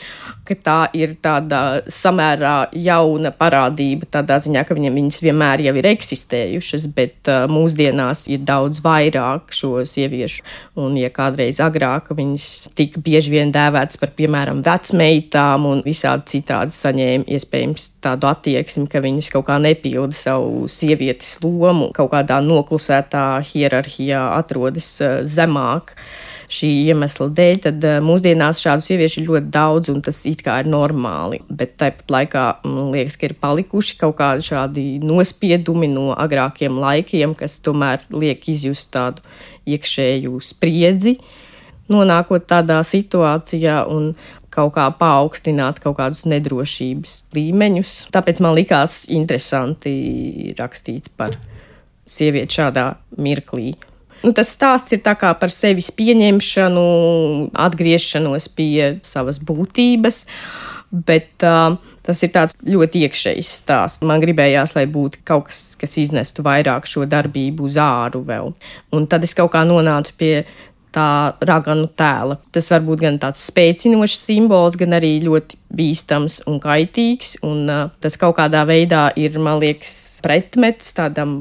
ka 0.46 0.54
tā 0.54 0.76
ir 0.94 1.16
tāda 1.22 1.82
samērā 1.90 2.70
jauna 2.78 3.32
parādība. 3.34 4.06
Tādā 4.14 4.38
ziņā, 4.42 4.62
ka 4.66 4.76
viņam 4.78 5.00
viņas 5.00 5.18
vienmēr 5.24 5.64
jau 5.66 5.74
ir 5.80 5.88
eksistējušas, 5.90 6.86
bet 6.94 7.30
uh, 7.30 7.48
mūsdienās 7.50 8.28
ir 8.30 8.44
daudz 8.46 8.82
vairāk 8.84 9.50
šo 9.54 9.82
sieviešu. 9.86 10.46
Un, 10.78 10.94
ja 11.00 11.10
kādreiz 11.14 11.58
agrāk 11.62 12.12
viņas 12.14 12.70
tika 12.78 13.02
bieži 13.02 13.34
vien 13.34 13.50
dēvētas 13.54 13.98
par, 13.98 14.14
piemēram, 14.14 14.62
vecmeitām 14.66 15.66
un 15.70 15.82
visādi 15.86 16.36
citādi 16.36 16.74
saņēma 16.76 17.26
iespējams 17.34 17.90
tādu 18.04 18.30
attieksmi, 18.30 18.86
ka 18.90 19.02
viņas 19.02 19.34
kaut 19.34 19.48
kā 19.50 19.58
nepilda 19.62 20.16
savu 20.16 20.70
sievietes 20.70 21.36
lomu 21.42 21.90
kaut 21.96 22.12
kādā 22.14 22.38
no 22.44 22.59
noklusētā 22.60 23.26
hierarhijā 23.50 24.26
atrodas 24.36 24.92
eh, 25.02 25.22
zemāk 25.24 25.96
šī 26.50 26.70
iemesla 26.90 27.28
dēļ, 27.34 27.58
tad 27.66 27.84
eh, 27.86 27.98
mūsdienās 28.04 28.60
šādu 28.62 28.84
sieviešu 28.84 29.20
ir 29.22 29.28
ļoti 29.28 29.50
daudz, 29.54 29.90
un 29.92 30.00
tas 30.04 30.22
it 30.28 30.42
kā 30.46 30.58
ir 30.62 30.70
normāli. 30.70 31.40
Bet 31.46 31.76
tāpat 31.80 32.10
laikā 32.10 32.46
man 32.66 32.90
liekas, 32.94 33.18
ka 33.20 33.28
ir 33.28 33.36
palikuši 33.42 33.98
kaut 34.00 34.16
kādi 34.18 34.46
šādi 34.50 34.86
nospiedumi 35.06 35.90
no 35.92 36.10
agrākiem 36.16 36.80
laikiem, 36.82 37.36
kas 37.38 37.60
tomēr 37.64 38.02
liek 38.14 38.48
izjust 38.50 38.90
tādu 38.96 39.22
iekšēju 39.70 40.42
spriedzi, 40.42 41.16
nonākot 41.90 42.48
tādā 42.50 42.82
situācijā. 42.86 43.84
Kaut 44.50 44.72
kā 44.74 44.88
paaugstināt 44.98 45.76
kaut 45.78 45.94
kādus 46.00 46.24
nedrošības 46.26 47.12
līmeņus. 47.36 47.92
Tāpēc 48.10 48.40
man 48.42 48.56
likās 48.58 49.04
interesanti 49.06 50.50
rakstīt 50.58 51.06
par 51.14 51.36
sievieti 52.10 52.60
šādā 52.60 52.86
mirklī. 53.20 53.74
Nu, 54.20 54.34
tas 54.36 54.50
stāsts 54.52 54.92
ir 54.92 55.00
par 55.00 55.52
sevis 55.52 55.88
pieņemšanu, 55.96 56.82
atgriešanos 57.56 58.50
pie 58.52 58.98
savas 59.06 59.38
būtības, 59.40 60.26
bet 60.90 61.46
uh, 61.46 61.78
tas 62.04 62.20
ir 62.26 62.34
ļoti 62.74 63.04
iekšējs 63.06 63.52
stāsts. 63.62 64.04
Man 64.04 64.20
gribējās, 64.20 64.74
lai 64.76 64.84
būtu 64.90 65.22
kaut 65.24 65.48
kas, 65.48 65.74
kas 65.80 65.96
iznestu 65.96 66.44
vairāk 66.44 66.88
šo 66.90 67.06
darbību 67.08 67.64
uz 67.64 67.78
āru 67.80 68.20
vēl. 68.26 68.52
Un 68.92 69.06
tad 69.08 69.24
es 69.24 69.32
kaut 69.38 69.54
kā 69.54 69.64
nonācu 69.64 70.12
pie 70.20 70.34
tā 70.92 71.32
raganu 71.46 71.88
tēla. 71.96 72.36
Tas 72.52 72.68
var 72.72 72.82
būt 72.84 73.04
gan 73.06 73.18
tāds 73.22 73.46
spēcinošs 73.48 74.20
simbols, 74.26 74.76
gan 74.76 74.98
arī 74.98 75.14
ļoti 75.24 75.60
bīstams 75.78 76.42
un 76.50 76.60
kaitīgs. 76.60 77.38
Un, 77.46 77.64
uh, 77.70 77.86
tas 78.02 78.20
kaut 78.20 78.36
kādā 78.42 78.66
veidā 78.68 79.08
ir, 79.16 79.38
man 79.40 79.62
liekas, 79.62 80.20
pretmets 80.24 80.92
tādam 80.98 81.40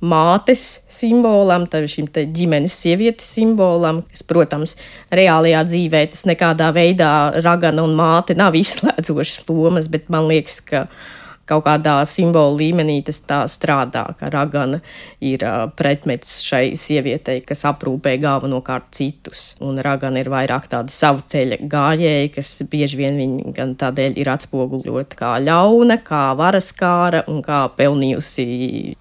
mātes 0.00 0.80
simbolam, 0.90 1.66
šim 1.68 2.08
ģimenes 2.08 2.74
sievietes 2.82 3.28
simbolam, 3.36 4.02
kas, 4.10 4.24
protams, 4.26 4.76
reālajā 5.12 5.62
dzīvē 5.68 6.04
tas 6.12 6.26
nekādā 6.28 6.70
veidā 6.76 7.12
ragana 7.44 7.84
un 7.84 7.96
māte 7.98 8.36
nav 8.38 8.56
izslēdzošas 8.62 9.44
lomas, 9.48 9.90
bet 9.92 10.08
man 10.12 10.28
liekas, 10.30 10.60
ka 10.64 10.86
kaut 11.50 11.66
kādā 11.66 11.98
simbolu 12.08 12.58
līmenī 12.60 13.00
tas 13.06 13.20
tā 13.26 13.40
strādā, 13.50 14.04
ka 14.20 14.30
ragana 14.32 14.80
ir 15.24 15.44
pretmets 15.78 16.38
šai 16.46 16.76
sievietei, 16.78 17.42
kas 17.46 17.64
aprūpē 17.68 18.16
galvenokārt 18.22 18.90
citus. 18.96 19.54
Un 19.64 19.80
ragana 19.84 20.22
ir 20.22 20.30
vairāk 20.32 20.70
tāda 20.72 20.92
savu 20.94 21.24
ceļa 21.30 21.60
gājēja, 21.70 22.30
kas 22.36 22.52
bieži 22.70 23.00
vien 23.02 23.18
viņa 23.20 23.56
gan 23.56 23.74
tādēļ 23.80 24.20
ir 24.20 24.30
atspoguļota 24.34 25.18
kā 25.18 25.34
ļauna, 25.44 26.00
kā 26.06 26.28
varaskāra 26.38 27.26
un 27.30 27.42
kā 27.46 27.64
pelnījusi 27.76 28.46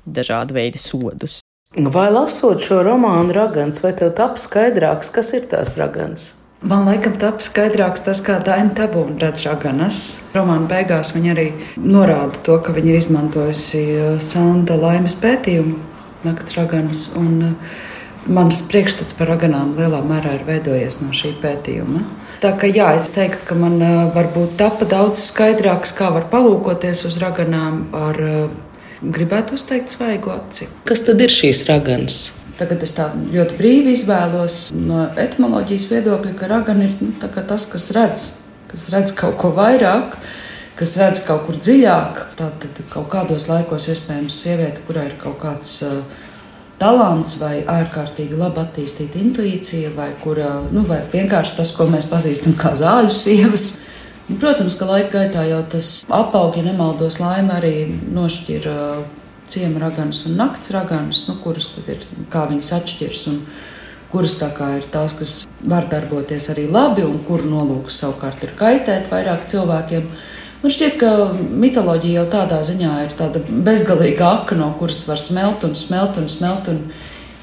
dažādu 0.05 0.57
veidu 0.57 0.81
sodus. 0.81 1.39
Vai 1.77 2.07
lasot 2.09 2.63
šo 2.65 2.81
romānu 2.81 3.35
Ragans, 3.35 3.83
vai 3.83 3.93
tev 3.93 4.15
tap 4.17 4.41
skaidrāks, 4.41 5.13
kas 5.13 5.35
ir 5.37 5.45
tās 5.51 5.77
ragans? 5.77 6.38
Man 6.59 6.83
liekas, 6.89 7.13
taps 7.21 7.47
skaidrāks 7.47 8.01
tas, 8.03 8.19
kā 8.19 8.35
Daina 8.43 8.73
Tabūna 8.75 9.15
redz 9.21 9.45
Raganas. 9.47 9.99
Romāna 10.35 10.67
beigās 10.67 11.13
viņa 11.15 11.29
arī 11.31 11.45
norāda 11.79 12.41
to, 12.43 12.57
ka 12.59 12.73
viņa 12.75 12.89
ir 12.91 12.97
izmantojusi 12.99 13.83
uh, 13.93 14.09
Santa 14.19 14.75
laimes 14.75 15.15
pētījumu 15.21 15.77
nakts 16.25 16.57
raganas. 16.57 17.05
Un, 17.19 17.53
uh, 17.53 17.85
Mans 18.29 18.59
priekšstats 18.67 19.15
par 19.15 19.29
raganām 19.31 19.71
lielā 19.77 20.01
mērā 20.05 20.33
ir 20.35 20.43
veidojies 20.45 20.99
no 20.99 21.13
šī 21.15 21.31
pētījuma. 21.39 22.03
Tā 22.43 22.51
kā 22.59 22.67
jā, 22.67 22.89
es 22.99 23.07
teiktu, 23.15 23.47
ka 23.47 23.55
man 23.57 23.79
uh, 23.79 24.01
varbūt 24.13 24.57
tapa 24.59 24.85
daudz 24.85 25.23
skaidrāks, 25.29 25.95
kā 25.95 26.11
var 26.13 26.27
palūkoties 26.29 27.05
uz 27.07 27.15
raganām 27.23 27.85
ar, 27.95 28.19
gribētu 28.99 29.55
uzteikt, 29.55 29.95
svaigu 29.95 30.35
aci. 30.35 30.67
Kas 30.83 31.07
tad 31.07 31.23
ir 31.23 31.31
šīs 31.31 31.63
raganas? 31.71 32.19
Tagad 32.59 32.83
es 32.83 32.91
tā 32.91 33.07
ļoti 33.15 33.55
brīvi 33.55 33.93
izvēlos 33.95 34.59
no 34.75 35.05
etimoloģijas 35.19 35.85
viedokļa, 35.93 36.35
ka 36.35 36.49
ragana 36.51 36.89
ir 36.89 36.97
nu, 36.99 37.13
tas, 37.23 37.65
kas 37.71 37.89
redz, 37.95 38.25
kas 38.67 38.89
redz 38.91 39.13
kaut 39.15 39.37
ko 39.39 39.53
vairāk, 39.55 40.17
kas 40.79 40.97
redz 40.99 41.21
kaut 41.23 41.45
kur 41.47 41.59
dziļāk, 41.59 42.19
tad 42.39 42.65
kaut 42.91 43.07
kādos 43.13 43.47
laikos 43.47 43.87
iespējams 43.93 44.41
sieviete, 44.43 44.83
kurai 44.87 45.07
ir 45.07 45.15
kaut 45.21 45.39
kāds 45.39 45.77
uh, 45.87 46.01
talants 46.79 47.37
vai 47.39 47.61
ārkārtīgi 47.63 48.35
labi 48.39 48.63
attīstīta 48.63 49.19
intuīcija, 49.23 49.93
vai, 49.95 50.09
kura, 50.23 50.51
nu, 50.75 50.83
vai 50.89 51.01
vienkārši 51.11 51.57
tas, 51.59 51.71
ko 51.75 51.87
mēs 51.91 52.07
pazīstam 52.11 52.55
kā 52.59 52.73
zāļu 52.79 53.15
sievas. 53.15 53.73
Un, 54.29 54.37
protams, 54.37 54.75
ka 54.77 54.87
laika 54.87 55.15
gaitā 55.15 55.47
jau 55.47 55.63
tas 55.71 56.03
apaugi, 56.05 56.61
ja 56.61 56.69
nemaldos, 56.69 57.21
laime 57.23 57.55
arī 57.55 57.73
nošķir 58.13 58.67
uh, 58.69 59.18
ciema 59.49 59.81
raganus 59.83 60.23
un 60.29 60.37
nakts 60.39 60.71
raganus, 60.75 61.25
nu, 61.29 61.37
kurus 61.43 61.71
tad 61.75 61.91
ir, 61.95 62.07
kā 62.31 62.45
viņas 62.49 62.73
atšķirs. 62.79 63.27
Un, 63.33 63.43
kuras 64.09 64.35
ir 64.41 64.85
tās, 64.89 65.13
kas 65.13 65.45
var 65.61 65.85
darboties 65.89 66.49
arī 66.49 66.65
labi, 66.71 67.03
un 67.05 67.19
kuru 67.27 67.49
nolūks 67.49 68.01
savukārt 68.01 68.43
ir 68.43 68.55
kaitēt 68.57 69.09
vairāk 69.11 69.45
cilvēkiem. 69.49 70.09
Man 70.63 70.73
šķiet, 70.73 70.97
ka 70.99 71.09
mitoloģija 71.37 72.23
jau 72.23 72.27
tādā 72.33 72.59
ziņā 72.67 72.95
ir 73.05 73.13
tāda 73.15 73.39
bezgalīga 73.47 74.33
aka, 74.41 74.57
no 74.59 74.73
kuras 74.79 75.05
var 75.07 75.21
smelt 75.21 75.63
un 75.63 75.75
smelt 75.77 76.17
un 76.19 76.27
smelt 76.27 76.67
un 76.71 76.81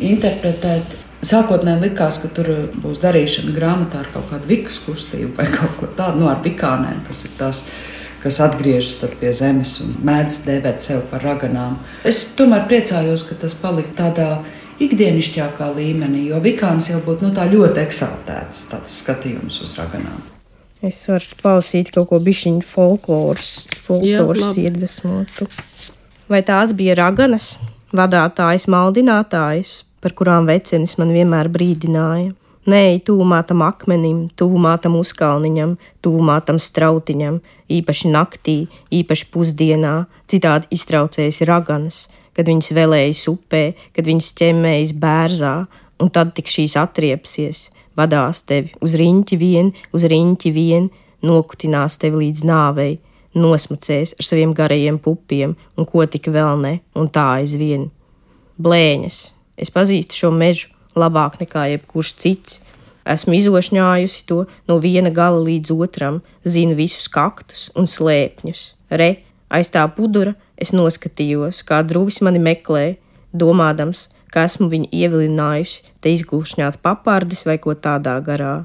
interpretēt. 0.03 0.99
Sākotnēji 1.27 1.87
likās, 1.87 2.19
ka 2.21 2.29
tur 2.29 2.51
būs 2.83 3.01
darīšana 3.01 3.55
grāmatā 3.57 4.03
ar 4.03 4.11
kaut 4.13 4.29
kādu 4.31 4.51
vikas 4.51 4.83
kustību 4.85 5.33
vai 5.39 5.47
kaut 5.57 5.79
ko 5.79 5.89
tādu, 5.89 6.21
no 6.21 6.27
nu, 6.27 6.33
ar 6.35 6.43
vikānēm, 6.45 7.01
kas 7.07 7.25
ir 7.25 7.33
tās 7.39 7.63
kas 8.23 8.39
atgriežas 8.45 8.99
pie 9.21 9.33
zemes 9.37 9.77
un 9.85 9.97
mēdz 10.07 10.43
dēvēt 10.47 10.85
sevi 10.85 11.03
par 11.11 11.25
raganām. 11.27 11.79
Es 12.05 12.23
tomēr 12.39 12.67
priecājos, 12.71 13.27
ka 13.29 13.39
tas 13.41 13.57
palika 13.59 13.95
tādā 14.05 14.31
ikdienišķākā 14.83 15.71
līmenī, 15.77 16.27
jo 16.31 16.41
vikāns 16.45 16.91
jau 16.91 17.01
būtu 17.05 17.29
nu, 17.29 17.35
ļoti 17.53 17.83
eksaltēts 17.83 18.67
skatījums 18.93 19.61
uz 19.65 19.77
raganām. 19.79 20.21
Es 20.85 21.07
varu 21.09 21.39
klausīt 21.41 21.91
kaut 21.95 22.11
ko 22.11 22.19
bišķiņu 22.21 22.65
folkloras, 22.67 23.53
folkloras 23.87 24.59
iedvesmotu. 24.61 25.49
Vai 26.29 26.43
tās 26.45 26.75
bija 26.77 26.97
raganas, 26.99 27.55
vadātājas, 27.97 28.67
maldinātājas, 28.69 29.79
par 30.05 30.13
kurām 30.19 30.49
vecenis 30.51 30.99
man 31.01 31.15
vienmēr 31.17 31.49
brīdināja? 31.53 32.35
Nē, 32.67 32.99
tūmā 33.07 33.45
tam 33.47 33.61
akmenim, 33.63 34.25
tūmā 34.35 34.73
tam 34.83 34.97
uzkalniņam, 34.99 35.77
tūmā 36.03 36.41
tam 36.49 36.59
strautiņam, 36.59 37.39
īpaši 37.71 38.11
naktī, 38.11 38.57
īpaši 38.91 39.29
pusdienā, 39.31 39.93
citādi 40.27 40.67
iztraucējas 40.75 41.45
raganas, 41.47 42.01
kad 42.35 42.51
viņas 42.51 42.73
vēlējas 42.75 43.23
upē, 43.31 43.63
kad 43.95 44.11
viņas 44.11 44.33
ķemmējas 44.43 44.97
bērzā, 44.99 45.55
un 46.03 46.11
tad 46.11 46.35
tik 46.35 46.51
šīs 46.51 46.75
atriepsies, 46.83 47.69
vadās 47.95 48.43
tevi 48.51 48.75
uz 48.83 48.99
riņķi 48.99 49.39
vien, 49.39 49.71
uz 49.95 50.11
riņķi 50.11 50.55
vien, 50.59 50.91
nokutinās 51.23 52.01
tevi 52.03 52.27
līdz 52.27 52.47
nāvei, 52.51 52.99
nosmacēs 53.39 54.19
ar 54.19 54.27
saviem 54.27 54.59
garajiem 54.59 54.99
pupiem, 54.99 55.55
un 55.79 55.87
ko 55.87 56.03
tik 56.11 56.33
vēl 56.35 56.59
ne, 56.67 56.79
un 56.99 57.07
tā 57.15 57.37
aizvien. 57.39 57.93
Blēņas, 58.59 59.21
es 59.55 59.71
pazīstu 59.71 60.19
šo 60.19 60.35
mežu 60.35 60.75
labāk 60.97 61.39
nekā 61.43 61.69
jebkurš 61.75 62.15
cits. 62.23 62.63
Esmu 63.07 63.37
izošņājusi 63.39 64.25
to 64.27 64.45
no 64.67 64.81
viena 64.83 65.13
gala 65.15 65.39
līdz 65.39 65.71
otram, 65.77 66.23
zinu 66.43 66.75
visus 66.75 67.07
kaktus 67.07 67.69
un 67.79 67.87
slēpņus. 67.87 68.63
Re, 68.91 69.13
aiz 69.55 69.71
tā 69.71 69.85
pudura 69.95 70.35
Es 70.57 70.73
noskatījos, 70.73 71.61
kā 71.69 71.83
druvis 71.85 72.23
mani 72.25 72.41
meklē, 72.41 72.97
domādams, 73.37 74.07
ka 74.33 74.47
esmu 74.49 74.71
viņu 74.73 74.89
ievilinājusi, 74.89 75.85
te 76.01 76.13
izglušņāt 76.17 76.81
papārdis 76.85 77.45
vai 77.49 77.59
ko 77.61 77.77
tādā 77.77 78.17
garā. 78.25 78.65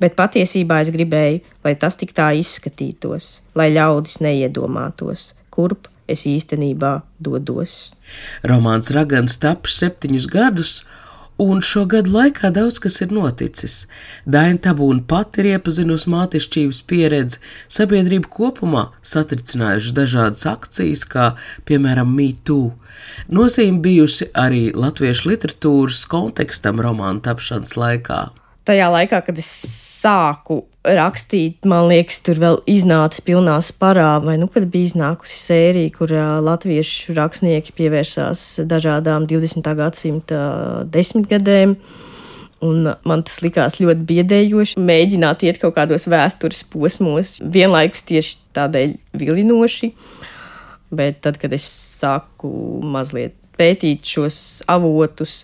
Bet 0.00 0.18
patiesībā 0.18 0.82
es 0.84 0.90
gribēju, 0.92 1.40
lai 1.64 1.74
tas 1.80 1.96
tik 1.96 2.12
tā 2.16 2.32
izskatītos, 2.36 3.40
lai 3.56 3.70
ļaudis 3.72 4.20
neiedomātos, 4.24 5.32
kurp 5.54 5.88
es 6.10 6.26
īstenībā 6.28 6.98
dodos. 7.16 7.94
Romāns 8.44 8.92
Ragans 8.92 9.38
taps 9.40 9.78
septiņus 9.80 10.28
gadus, 10.28 10.74
Un 11.40 11.58
šo 11.66 11.82
gadu 11.90 12.12
laikā 12.14 12.52
daudz 12.54 12.76
kas 12.78 13.00
ir 13.02 13.10
noticis. 13.14 13.88
Daina 14.22 14.60
Tabūna 14.62 15.02
pati 15.10 15.42
ir 15.42 15.48
iepazinusi 15.56 16.12
mātišķības 16.12 16.82
pieredzi, 16.86 17.40
sabiedrība 17.66 18.30
kopumā 18.30 18.84
satricinājuši 19.02 19.96
dažādas 19.96 20.46
akcijas, 20.46 21.02
kā 21.10 21.32
piemēram 21.66 22.12
MeToo. 22.14 22.70
Nozīme 23.34 23.82
bijusi 23.82 24.28
arī 24.30 24.68
latviešu 24.78 25.32
literatūras 25.32 26.04
kontekstam 26.12 26.78
romāna 26.84 27.24
tapšanas 27.26 27.74
laikā. 27.82 28.20
Tajā 28.64 28.86
laikā, 28.94 29.24
kad 29.26 29.42
es 29.42 29.50
sāku 30.04 30.62
rakstīt, 30.84 31.64
man 31.68 31.88
liekas, 31.88 32.20
tur 32.24 32.38
vēl 32.42 32.58
iznāca 32.70 33.22
pilnā 33.24 33.56
sparā, 33.64 34.18
vai 34.24 34.36
nu 34.40 34.48
pat 34.52 34.66
bija 34.70 34.90
iznākusi 34.90 35.38
sērija, 35.40 35.92
kur 35.96 36.12
uh, 36.12 36.38
latviešu 36.44 37.16
rakstnieki 37.16 37.74
pievērsās 37.78 38.44
dažādām 38.68 39.28
20. 39.30 39.70
gadsimta 39.78 40.40
desmitgadēm. 40.92 41.78
Un 42.64 42.88
man 43.04 43.22
tas 43.26 43.42
likās 43.44 43.76
ļoti 43.80 44.06
biedējoši, 44.08 44.80
mēģināt 44.80 45.42
iet 45.44 45.58
kaut 45.60 45.74
kādos 45.76 46.06
vēstures 46.08 46.62
posmos, 46.72 47.36
vienlaikus 47.42 48.06
tieši 48.08 48.38
tādēļ 48.56 48.94
vilinoši. 49.20 49.90
Bet 50.94 51.20
tad, 51.26 51.36
kad 51.42 51.52
es 51.52 51.66
sāku 51.98 52.48
mazliet 52.86 53.34
pētīt 53.58 54.06
šos 54.08 54.38
avotus, 54.70 55.42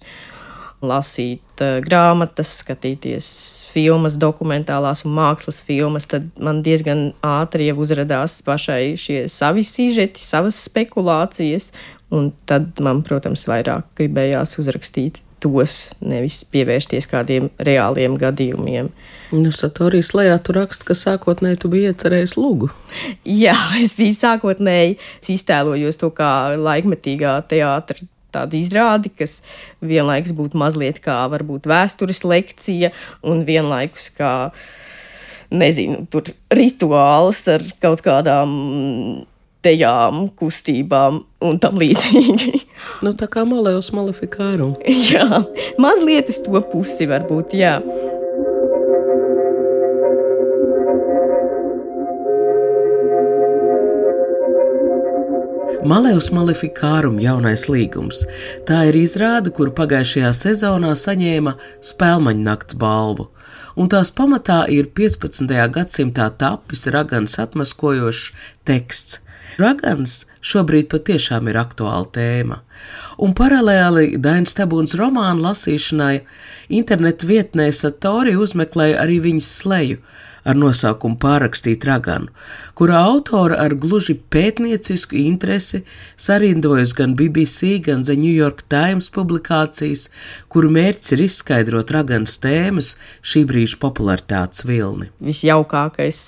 lasīt 0.84 1.62
uh, 1.62 1.78
grāmatas, 1.84 2.52
skatīties 2.62 3.30
filmas, 3.70 4.18
dokumentālās 4.20 5.04
un 5.06 5.14
mākslas 5.18 5.60
filmas, 5.66 6.08
tad 6.10 6.28
man 6.42 6.62
diezgan 6.66 7.10
ātri 7.26 7.70
jau 7.70 7.78
uzrādījās 7.84 8.40
pašai 8.46 8.96
šie 9.00 9.24
savi 9.30 9.64
sižeti, 9.66 10.22
savas 10.22 10.58
spekulācijas. 10.68 11.70
Un 12.10 12.32
tad 12.50 12.80
man, 12.82 13.04
protams, 13.06 13.44
vairāk 13.46 13.84
gribējās 14.00 14.56
uzrakstīt 14.58 15.20
tos, 15.40 15.88
nevis 16.04 16.42
pievērsties 16.52 17.06
kādiem 17.10 17.48
reāliem 17.62 18.16
gadījumiem. 18.20 18.90
Nu, 19.30 19.52
Satorijas 19.54 20.10
lejā 20.18 20.36
tu 20.42 20.54
raksti, 20.56 20.88
ka 20.88 20.96
sākotnēji 20.98 21.60
tu 21.62 21.70
biji 21.72 21.92
iecerējis 21.92 22.36
lūgu. 22.40 22.70
Jā, 23.44 23.56
es 23.80 23.94
biju 23.98 24.16
sākotnēji 24.18 24.98
iztēlojos 25.36 26.00
to 26.02 26.10
kā 26.16 26.32
laikmetīgā 26.58 27.38
teātra 27.50 28.08
tāda 28.32 28.58
izrāde, 28.58 29.12
kas 29.14 29.40
vienlaikus 29.84 30.34
būtu 30.36 30.60
mazliet 30.60 31.00
kā 31.04 31.22
varbūt 31.32 31.68
vēstures 31.70 32.22
lekcija 32.26 32.92
un 33.26 33.44
vienlaikus 33.48 34.10
kā, 34.16 34.34
nezinu, 35.50 36.04
tur 36.10 36.32
rituāls 36.54 37.42
ar 37.50 37.64
kaut 37.82 38.04
kādām 38.06 38.54
tejām, 39.64 40.28
kustībām 40.36 41.20
un 41.44 41.58
tam 41.60 41.80
līdzīgi. 41.80 42.62
nu, 43.04 43.12
tā 43.16 43.28
kā 43.30 43.44
malējos 43.48 43.92
malefikāru. 43.96 44.72
jā, 45.12 45.44
mazliet 45.80 46.32
uz 46.32 46.40
to 46.46 46.64
pusi 46.72 47.08
varbūt, 47.10 47.56
jā. 47.60 47.78
Maleus 55.80 56.26
Malefikārum 56.28 57.16
jaunais 57.22 57.62
līgums. 57.70 58.18
Tā 58.68 58.82
ir 58.90 58.98
izrāde, 59.00 59.48
kuru 59.54 59.72
pagājušajā 59.72 60.32
sezonā 60.36 60.90
saņēma 60.98 61.54
Spēlmaņa 61.88 62.44
nakts 62.44 62.76
balvu, 62.80 63.30
un 63.80 63.88
tās 63.88 64.12
pamatā 64.12 64.58
ir 64.68 64.90
15. 64.92 65.48
gadsimtā 65.72 66.28
tapis 66.36 66.84
Ragans 66.92 67.38
atmaskojošs 67.40 68.26
teksts. 68.68 69.22
Ragans 69.60 70.26
šobrīd 70.44 70.90
patiešām 70.92 71.48
ir 71.48 71.58
aktuāla 71.62 72.06
tēma, 72.12 72.60
un 73.16 73.32
paralēli 73.36 74.20
Dainas 74.20 74.56
Tabūnas 74.60 74.98
romānu 75.00 75.48
lasīšanai 75.48 76.14
internetu 76.76 77.32
vietnē 77.32 77.70
Satori 77.72 78.36
uzmeklēja 78.36 79.00
arī 79.00 79.16
viņas 79.30 79.54
sleju 79.62 80.04
ar 80.50 80.58
nosaukumu 80.58 81.18
Pārrakstīt 81.20 81.84
raganu, 81.88 82.30
kura 82.78 83.00
autora 83.06 83.60
ar 83.64 83.74
gluži 83.78 84.16
pētniecisku 84.34 85.18
interesi 85.20 85.82
sarindojas 86.20 86.94
gan 86.98 87.14
BBC, 87.18 87.78
gan 87.86 88.04
The 88.06 88.18
New 88.18 88.34
York 88.34 88.64
Times 88.72 89.10
publikācijas, 89.14 90.08
kuru 90.52 90.72
mērķis 90.74 91.16
ir 91.16 91.24
izskaidrot 91.28 91.94
raganas 91.94 92.38
tēmas 92.42 92.94
šī 93.22 93.46
brīža 93.50 93.80
popularitātes 93.82 94.66
vilni. 94.66 95.10
Visjaukākais 95.24 96.24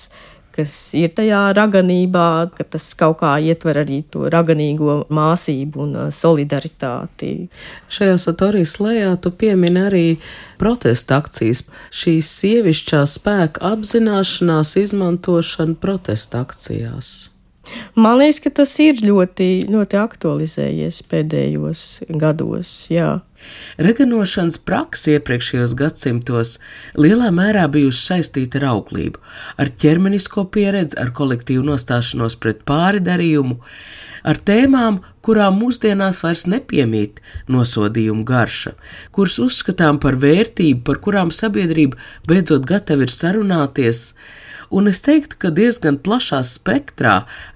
kas 0.53 0.73
ir 0.97 1.11
tajā 1.17 1.41
raganībā, 1.57 2.27
ka 2.53 2.65
tas 2.75 2.91
kaut 2.97 3.19
kā 3.23 3.33
ietver 3.41 3.81
arī 3.81 4.01
to 4.13 4.27
raganīgo 4.31 4.99
māsību 5.13 5.83
un 5.85 5.97
uh, 5.97 6.07
solidaritāti. 6.13 7.33
Šajā 7.93 8.19
satorijas 8.21 8.77
lejā 8.83 9.15
tu 9.21 9.33
piemini 9.33 9.85
arī 9.87 10.05
protesta 10.61 11.19
akcijas, 11.23 11.65
šīs 11.91 12.31
sievišķā 12.39 13.03
spēka 13.09 13.65
apzināšanās 13.73 14.77
izmantošana 14.85 15.79
protesta 15.81 16.45
akcijās. 16.45 17.13
Man 17.95 18.19
liekas, 18.19 18.41
ka 18.43 18.51
tas 18.61 18.73
ir 18.83 18.99
ļoti, 19.01 19.65
ļoti 19.71 19.99
aktualizējies 20.01 20.99
pēdējos 21.09 21.83
gados. 22.21 22.73
Jā. 22.91 23.21
Reganošanas 23.81 24.59
praksa 24.61 25.15
iepriekšējos 25.17 25.75
gadsimtos 25.79 26.57
lielā 26.99 27.31
mērā 27.33 27.65
bijusi 27.71 28.05
saistīta 28.11 28.61
ar 28.61 28.69
auglību, 28.73 29.21
ar 29.57 29.73
ķermenisko 29.83 30.45
pieredzi, 30.53 30.99
ar 31.01 31.13
kolektīvu 31.17 31.65
nostāšanos 31.71 32.37
pret 32.41 32.63
pāri 32.69 33.01
darījumu, 33.03 33.59
ar 34.23 34.39
tēmām, 34.47 35.01
kurām 35.23 35.59
mūsdienās 35.61 36.21
vairs 36.23 36.45
nepiemīt 36.51 37.21
nosodījuma 37.51 38.25
garša, 38.27 38.75
kuras 39.15 39.39
uzskatām 39.43 39.99
par 40.03 40.19
vērtību, 40.19 40.83
par 40.87 40.99
kurām 41.03 41.31
sabiedrība 41.31 41.99
beidzot 42.29 42.67
gatava 42.67 43.07
ir 43.07 43.13
sarunāties, 43.13 44.09
un 44.73 44.89
es 44.89 45.03
teiktu, 45.05 45.37
ka 45.37 45.51
diezgan 45.53 45.99
plašā 46.01 46.39
spektrā 46.47 47.13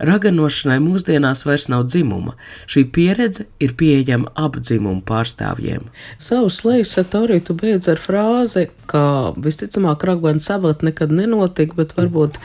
raganošanai 0.10 0.78
mūsdienās 0.84 1.44
vairs 1.48 1.66
nav 1.72 1.88
dzimuma. 1.90 2.36
Šī 2.70 2.86
pieredze 2.94 3.48
ir 3.64 3.74
pieejama 3.80 4.30
abu 4.38 4.62
dzimumu 4.62 5.02
pārstāvjiem. 5.08 5.88
Savu 6.22 6.52
slēdz 6.54 6.94
satoriju 6.94 7.48
tu 7.50 7.58
beidz 7.58 7.90
ar 7.90 8.02
frāzi, 8.02 8.68
ka 8.88 9.34
visticamāk 9.34 10.06
raganu 10.08 10.44
sabat 10.44 10.86
nekad 10.86 11.12
nenotika, 11.14 11.76
bet 11.80 11.96
varbūt 11.98 12.38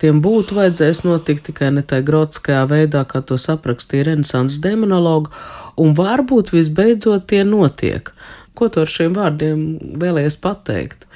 tiem 0.00 0.22
būtu 0.24 0.56
vajadzējis 0.60 1.02
notikt 1.08 1.48
tikai 1.50 1.72
ne 1.74 1.82
tā 1.82 1.98
grotiskajā 2.06 2.62
veidā, 2.70 3.02
kā 3.10 3.24
to 3.26 3.38
aprakstīja 3.50 4.12
Renesans 4.12 4.60
demonologu, 4.70 5.34
un 5.80 5.92
varbūt 5.98 6.54
visbeidzot 6.54 7.28
tie 7.30 7.44
notiek. 7.44 8.14
Ko 8.54 8.68
tu 8.72 8.82
ar 8.82 8.90
šiem 8.90 9.14
vārdiem 9.16 9.62
vēlējies 10.00 10.40
pateikt? 10.40 11.06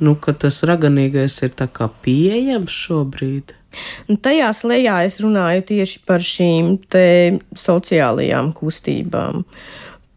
nu, 0.00 0.14
ka 0.20 0.34
tas 0.36 0.60
raganīgais 0.66 1.36
ir 1.46 1.54
tā 1.56 1.68
kā 1.72 1.88
pieejams 2.04 2.72
šobrīd. 2.84 3.54
Un 4.08 4.20
tajā 4.24 4.48
slēgā 4.56 5.02
es 5.08 5.18
runāju 5.20 5.66
tieši 5.72 6.00
par 6.08 6.24
šīm 6.24 6.76
sociālajām 7.60 8.52
kustībām, 8.56 9.44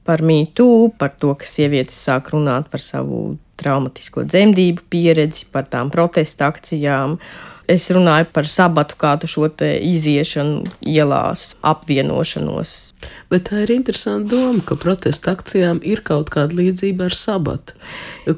par 0.08 0.23
mītū, 0.25 0.69
par 0.99 1.15
to, 1.19 1.34
ka 1.39 1.47
sievietes 1.47 1.99
sāk 1.99 2.32
runāt 2.34 2.69
par 2.71 2.84
savu 2.84 3.38
traumatisko 3.60 4.23
dzemdību 4.30 4.88
pieredzi, 4.91 5.49
par 5.52 5.67
tām 5.67 5.91
protesta 5.91 6.47
akcijām. 6.47 7.17
Es 7.70 7.90
runāju 7.94 8.26
par 8.34 8.48
sabatu, 8.50 8.98
kā 8.98 9.14
šo 9.30 9.50
iziešanu 9.62 10.64
ielās, 10.90 11.56
apvienošanos 11.62 12.90
Bet 13.30 13.48
tā 13.50 13.64
ir 13.64 13.72
interesanta 13.76 14.34
doma, 14.34 14.62
ka 14.66 14.76
protesta 14.80 15.34
akcijām 15.36 15.80
ir 15.88 16.02
kaut 16.06 16.32
kāda 16.34 16.58
līdzība 16.58 17.08
ar 17.08 17.16
sabatu, 17.16 17.76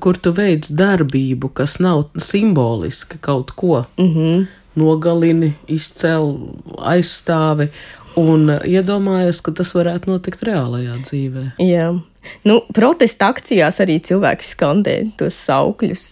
kur 0.04 0.20
tu 0.22 0.34
veic 0.38 0.67
darbību, 0.78 1.52
kas 1.58 1.80
nav 1.84 2.10
simboliska 2.20 3.17
kaut 3.22 3.56
ko. 3.56 3.86
Mm 3.98 4.12
-hmm. 4.15 4.46
Nogalini, 4.76 5.54
izcēl, 5.67 6.38
aizstāvi 6.78 7.67
un 8.15 8.48
iedomājies, 8.63 9.41
ka 9.44 9.52
tas 9.52 9.74
varētu 9.76 10.08
notikt 10.08 10.44
reālajā 10.44 10.96
dzīvē. 11.02 11.44
Jā. 11.60 12.00
Nu, 12.44 12.62
protesta 12.74 13.28
akcijās 13.34 13.80
arī 13.80 14.00
cilvēki 14.00 14.46
skandē 14.46 15.12
tos 15.17 15.34
saukļus. 15.34 16.06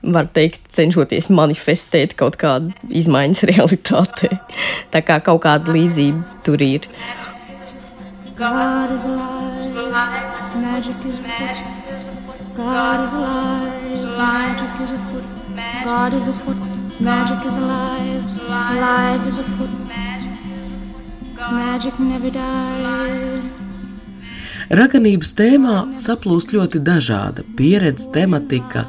Var 0.00 0.28
teikt, 0.32 0.62
cenšoties 0.72 1.28
manifestēt 1.28 2.14
kaut 2.16 2.38
kādu 2.40 2.72
izmaiņas 2.88 3.42
realitātē. 3.50 4.30
Tā 4.92 5.02
kā 5.04 5.18
kaut 5.24 5.42
kāda 5.44 5.74
līdzība 5.74 6.40
tur 6.46 6.62
ir. 6.64 6.88
God 8.40 8.94
is 8.94 9.04
alive, 9.04 9.74
magic 10.56 10.96
is 11.04 11.18
afoot. 11.20 12.40
God 12.56 13.04
is 13.04 13.12
alive, 13.12 14.16
magic 14.16 14.80
is 14.80 14.92
afoot. 14.96 15.24
God 15.84 16.14
is 16.14 16.28
afoot, 16.28 16.56
magic 17.00 17.46
is 17.46 17.56
alive, 17.56 18.24
alive 18.48 19.28
is 19.28 19.38
afoot. 19.38 19.70
Magic 21.50 21.98
never 21.98 22.30
dies. 22.30 23.44
Raganības 24.70 25.32
tēmā 25.34 25.76
saplūst 25.98 26.52
ļoti 26.54 26.78
dažāda 26.86 27.42
pieredze, 27.58 28.06
tematika, 28.14 28.84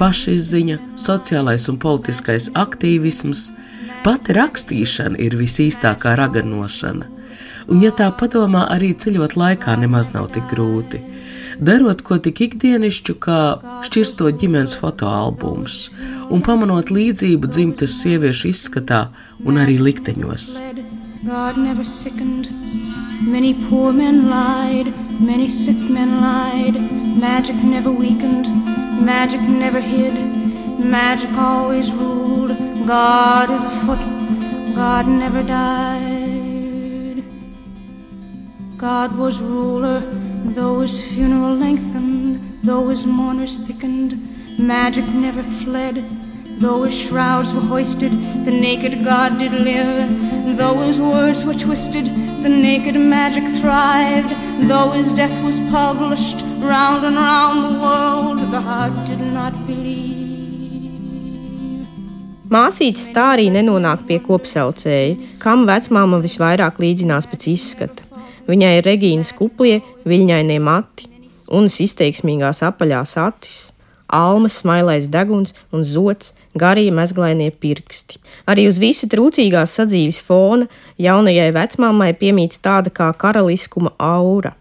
pašizziņa, 0.00 0.78
sociālais 1.00 1.68
un 1.72 1.80
politiskais 1.82 2.50
aktīvisms. 2.54 3.50
Pati 4.04 4.36
rakstīšana 4.36 5.20
ir 5.24 5.36
visīstākā 5.40 6.12
raganošana 6.20 7.14
un, 7.68 7.82
ja 7.82 7.92
tā 7.96 8.10
padomā, 8.18 8.66
arī 8.72 8.92
ceļot 8.98 9.36
laikā 9.38 9.76
nemaz 9.80 10.12
nav 10.14 10.30
tik 10.34 10.48
grūti. 10.52 11.00
Darot 11.64 12.02
ko 12.06 12.18
tik 12.22 12.40
ikdienišķu, 12.48 13.14
kā 13.22 13.40
šķirstot 13.86 14.40
ģimenes 14.40 14.74
fotoalbumus 14.80 15.84
un 16.34 16.42
pamanot 16.42 16.90
līdzību 16.90 17.50
dzimtas 17.50 18.00
sieviešu 18.02 18.50
izskatā 18.50 19.04
un 19.44 19.62
arī 19.62 19.78
likteņos. 19.78 20.50
God 21.24 21.56
never 21.56 21.86
sickened. 21.86 22.83
Many 23.22 23.54
poor 23.68 23.92
men 23.92 24.28
lied, 24.28 24.92
many 25.20 25.48
sick 25.48 25.76
men 25.90 26.20
lied. 26.20 26.74
Magic 27.18 27.56
never 27.56 27.90
weakened, 27.90 28.46
magic 29.04 29.40
never 29.40 29.80
hid, 29.80 30.14
magic 30.78 31.30
always 31.32 31.90
ruled. 31.92 32.50
God 32.86 33.50
is 33.50 33.64
afoot, 33.64 33.98
God 34.74 35.06
never 35.06 35.42
died. 35.42 37.24
God 38.76 39.16
was 39.16 39.40
ruler, 39.40 40.00
though 40.44 40.80
his 40.80 41.02
funeral 41.02 41.54
lengthened, 41.54 42.58
though 42.62 42.88
his 42.88 43.06
mourners 43.06 43.56
thickened, 43.56 44.58
magic 44.58 45.06
never 45.08 45.42
fled. 45.42 46.23
Though 46.60 46.84
his 46.84 46.94
shrouds 46.94 47.52
were 47.52 47.60
hoisted, 47.60 48.12
the 48.44 48.50
naked 48.50 49.04
God 49.04 49.38
did 49.38 49.52
live. 49.52 50.56
Though 50.56 50.78
his 50.86 51.00
words 51.00 51.44
were 51.44 51.54
twisted, 51.54 52.06
the 52.44 52.48
naked 52.48 52.94
magic 52.94 53.44
thrived. 53.60 54.30
Though 54.68 54.90
his 54.92 55.12
death 55.12 55.36
was 55.44 55.58
published 55.70 56.42
round 56.60 57.04
and 57.04 57.16
round 57.16 57.64
the 57.64 57.80
world, 57.80 58.38
God 58.52 59.06
did 59.06 59.20
not 59.20 59.52
believe. 59.66 60.14
Māsītes 62.54 63.08
tā 63.10 63.32
arī 63.34 63.48
nenonāk 63.50 64.04
pie 64.06 64.20
kopsaucēja, 64.22 65.16
kam 65.42 65.64
vecmāma 65.66 66.20
visvairāk 66.22 66.78
līdzinās 66.78 67.26
pēc 67.26 67.48
izskata. 67.50 68.06
Viņai 68.46 68.76
ir 68.78 68.86
Regīnas 68.86 69.32
kuplie, 69.34 69.80
viļņainie 70.06 70.60
mati, 70.62 71.08
unas 71.48 71.80
izteiksmīgās 71.82 72.62
apaļās 72.68 73.16
acis, 73.24 73.73
almas 74.14 74.60
smailais 74.62 75.08
deguns 75.10 75.54
un 75.74 75.82
zots, 75.84 76.32
garie 76.54 76.90
mezglainie 76.94 77.50
pirksti. 77.50 78.20
Arī 78.46 78.68
uz 78.70 78.78
visa 78.78 79.08
trūcīgās 79.10 79.74
sadzīves 79.74 80.20
fona 80.22 80.68
jaunajai 81.02 81.50
vecmāmai 81.56 82.12
piemīt 82.18 82.60
tāda 82.62 82.92
kā 82.94 83.10
karaliskuma 83.18 83.94
aura. 83.98 84.54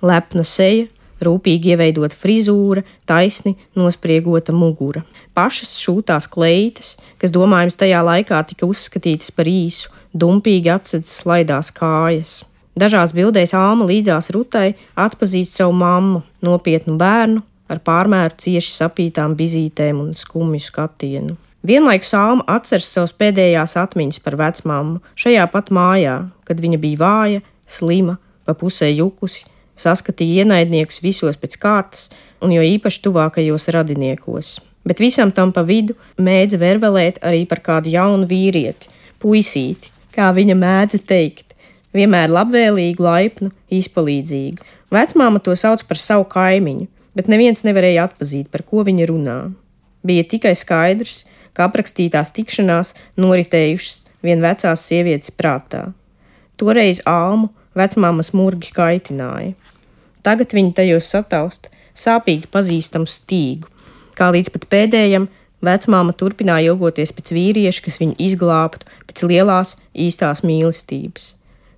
Lepna 0.00 0.44
seja, 0.46 0.86
rūpīgi 1.24 1.74
ieveidota 1.74 2.16
frizūra, 2.16 2.84
taisni 3.06 3.56
nospriegota 3.76 4.54
mugura. 4.54 5.02
Pašas 5.36 5.76
šūtās 5.82 6.28
kleitas, 6.30 6.96
kas 7.18 7.34
domājams 7.34 7.78
tajā 7.78 8.00
laikā 8.06 8.40
tika 8.48 8.68
uzskatītas 8.68 9.34
par 9.34 9.50
īsu, 9.50 9.92
dumpīgi 10.14 10.72
atsedzas 10.72 11.20
slaidās 11.24 11.74
kājas. 11.74 12.38
Dažās 12.78 13.10
bildēs 13.10 13.56
Alma 13.58 13.88
līdzās 13.88 14.30
Rutai 14.30 14.76
atpazīst 14.94 15.58
savu 15.58 15.74
mammu, 15.74 16.22
nopietnu 16.46 16.94
bērnu 17.00 17.42
ar 17.68 17.82
pārmēru 17.84 18.38
cieši 18.42 18.72
sapītām 18.74 19.36
bizītēm 19.38 20.00
un 20.02 20.14
skumju 20.16 20.64
skatienu. 20.64 21.36
Vienlaikus 21.66 22.14
Alma 22.14 22.44
atceras 22.48 22.86
savas 22.92 23.12
pēdējās 23.18 23.74
atmiņas 23.80 24.22
par 24.24 24.38
vecmāmu 24.38 25.00
šajā 25.18 25.44
pat 25.52 25.72
mājā, 25.74 26.16
kad 26.46 26.60
viņa 26.62 26.78
bija 26.80 27.00
vāja, 27.02 27.42
slima, 27.66 28.16
pa 28.46 28.54
pusē 28.56 28.88
jukusi, 28.92 29.44
saskatīja 29.78 30.44
ienaidniekus 30.44 31.02
visos 31.02 31.36
pēc 31.36 31.58
kārtas 31.60 32.08
un 32.42 32.54
jo 32.54 32.62
īpaši 32.62 33.02
tuvākajos 33.04 33.68
radiniekos. 33.74 34.58
Bet 34.86 35.02
visam 35.02 35.32
tam 35.34 35.52
pa 35.52 35.64
vidu 35.66 35.98
mēdza 36.16 36.60
vervelēt 36.62 37.18
arī 37.26 37.42
par 37.50 37.60
kādu 37.64 37.90
jaunu 37.92 38.28
vīrieti, 38.30 38.88
puisīti, 39.20 39.90
kā 40.14 40.30
viņa 40.34 40.56
mēdza 40.56 41.02
teikt 41.04 41.56
vienmēr 41.94 42.30
labvēlīgu, 42.32 43.02
laipnu, 43.02 43.50
izpalīdzīgu. 43.74 44.64
Vecmāma 44.94 45.42
to 45.44 45.56
sauc 45.58 45.82
par 45.88 46.00
savu 46.00 46.24
kaimiņu, 46.30 46.86
bet 47.16 47.30
neviens 47.30 47.64
nevarēja 47.66 48.08
atpazīt, 48.08 48.50
par 48.52 48.64
ko 48.66 48.84
viņa 48.86 49.08
runā. 49.10 49.38
Bija 50.06 50.26
tikai 50.28 50.54
skaidrs, 50.58 51.24
ka 51.52 51.68
aprakstītās 51.68 52.32
tikšanās 52.36 52.94
noritējušas 53.18 54.04
vien 54.26 54.42
vecās 54.42 54.84
sievietes 54.88 55.32
prātā. 55.34 55.88
Toreiz 56.58 57.00
almu 57.06 57.52
vecmāma 57.78 58.24
smurgi 58.26 58.72
kaitināja. 58.74 59.54
Tagad 60.26 60.54
viņa 60.54 60.76
tajos 60.80 61.08
sataust 61.10 61.70
sāpīgi 61.98 62.50
pazīstamu 62.52 63.08
stīgu, 63.10 63.70
kā 64.18 64.30
līdz 64.34 64.54
pat 64.54 64.66
pēdējam 64.70 65.28
Vecmāma 65.58 66.12
turpināja 66.14 66.70
ilgoties 66.70 67.10
pēc 67.14 67.32
vīrieša, 67.34 67.82
kas 67.82 67.96
viņu 67.98 68.14
izglābtu, 68.22 68.86
pēc 69.10 69.24
lielās, 69.26 69.74
īstās 69.90 70.44
mīlestības. 70.46 71.32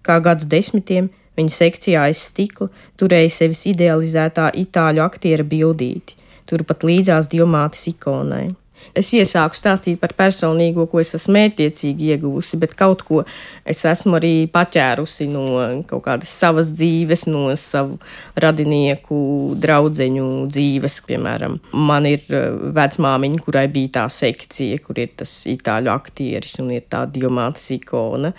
Kā 0.05 0.19
gadu 0.21 0.45
desmitiem 0.49 1.09
viņa 1.41 1.57
sekcijā 1.57 2.07
aiz 2.11 2.23
stikla 2.31 2.71
turēja 3.01 3.35
sevis 3.41 3.67
idealizētā 3.73 4.53
itāļu 4.63 5.05
aktiera 5.05 5.47
bildīti, 5.47 6.19
turpat 6.51 6.87
līdzās 6.87 7.31
diamātes 7.33 7.89
ikonai. 7.95 8.51
Es 8.97 9.13
iesāku 9.15 9.55
stāstīt 9.55 10.01
par 10.01 10.17
personīgo, 10.19 10.87
ko 10.91 10.99
es 11.03 11.13
esmu 11.15 11.37
mērķiecīgi 11.37 12.09
ieguvusi, 12.15 12.59
bet 12.59 12.73
kaut 12.79 13.05
ko 13.07 13.21
es 13.69 13.85
esmu 13.87 14.17
arī 14.19 14.33
paķērusi 14.51 15.29
no 15.31 15.45
kaut 15.87 16.03
kādas 16.09 16.33
savas 16.35 16.73
dzīves, 16.75 17.29
no 17.31 17.45
savu 17.61 18.01
radinieku, 18.43 19.21
draugu 19.63 19.95
dzīves. 19.95 20.99
Piemēram, 21.07 21.61
man 21.77 22.09
ir 22.11 22.27
eh, 22.35 22.51
vecmāmiņa, 22.75 23.45
kurai 23.47 23.69
bija 23.71 23.95
tā 24.01 24.09
sekcija, 24.11 24.83
kur 24.83 24.99
ir 24.99 25.15
tas 25.23 25.37
itāļu 25.51 25.93
aktieris 25.95 26.59
un 26.63 26.75
ir 26.75 26.87
tā 26.91 27.05
diamāta 27.07 27.63
ikona. 27.77 28.35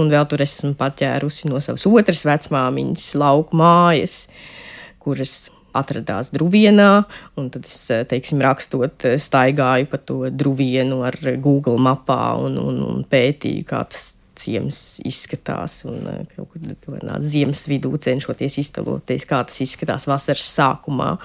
Un 0.00 0.08
vēl 0.12 0.24
tur 0.28 0.40
esmu 0.40 0.72
paķērusi 0.78 1.50
no 1.52 1.60
savas 1.60 1.84
otras 1.88 2.22
vecmāmiņas 2.24 3.10
lauku 3.20 3.58
mājas, 3.60 4.22
kuras 5.02 5.50
atradās 5.76 6.30
Druvienā, 6.32 7.04
un 7.40 7.50
tad 7.52 7.66
es, 7.66 7.90
eh, 7.90 8.04
teiksim, 8.08 8.40
rakstot, 8.44 9.04
eh, 9.04 9.16
staigāju 9.16 9.88
pa 9.88 9.98
to 9.98 10.30
Druvienu 10.30 11.02
ar 11.04 11.16
Google 11.40 11.78
mapā 11.78 12.36
un, 12.40 12.58
un, 12.58 12.82
un 12.82 13.04
pētīju, 13.04 13.64
kā 13.64 13.88
tas 13.88 14.16
ciems 14.42 15.00
izskatās, 15.06 15.84
un 15.88 16.06
eh, 16.08 16.24
kaut 16.36 16.52
kur 16.52 17.20
ziemas 17.20 17.66
vidū 17.70 17.92
cenšoties 17.96 18.58
iztēloties, 18.64 19.26
kā 19.28 19.42
tas 19.46 19.60
izskatās 19.64 20.06
vasaras 20.10 20.48
sākumā. 20.56 21.16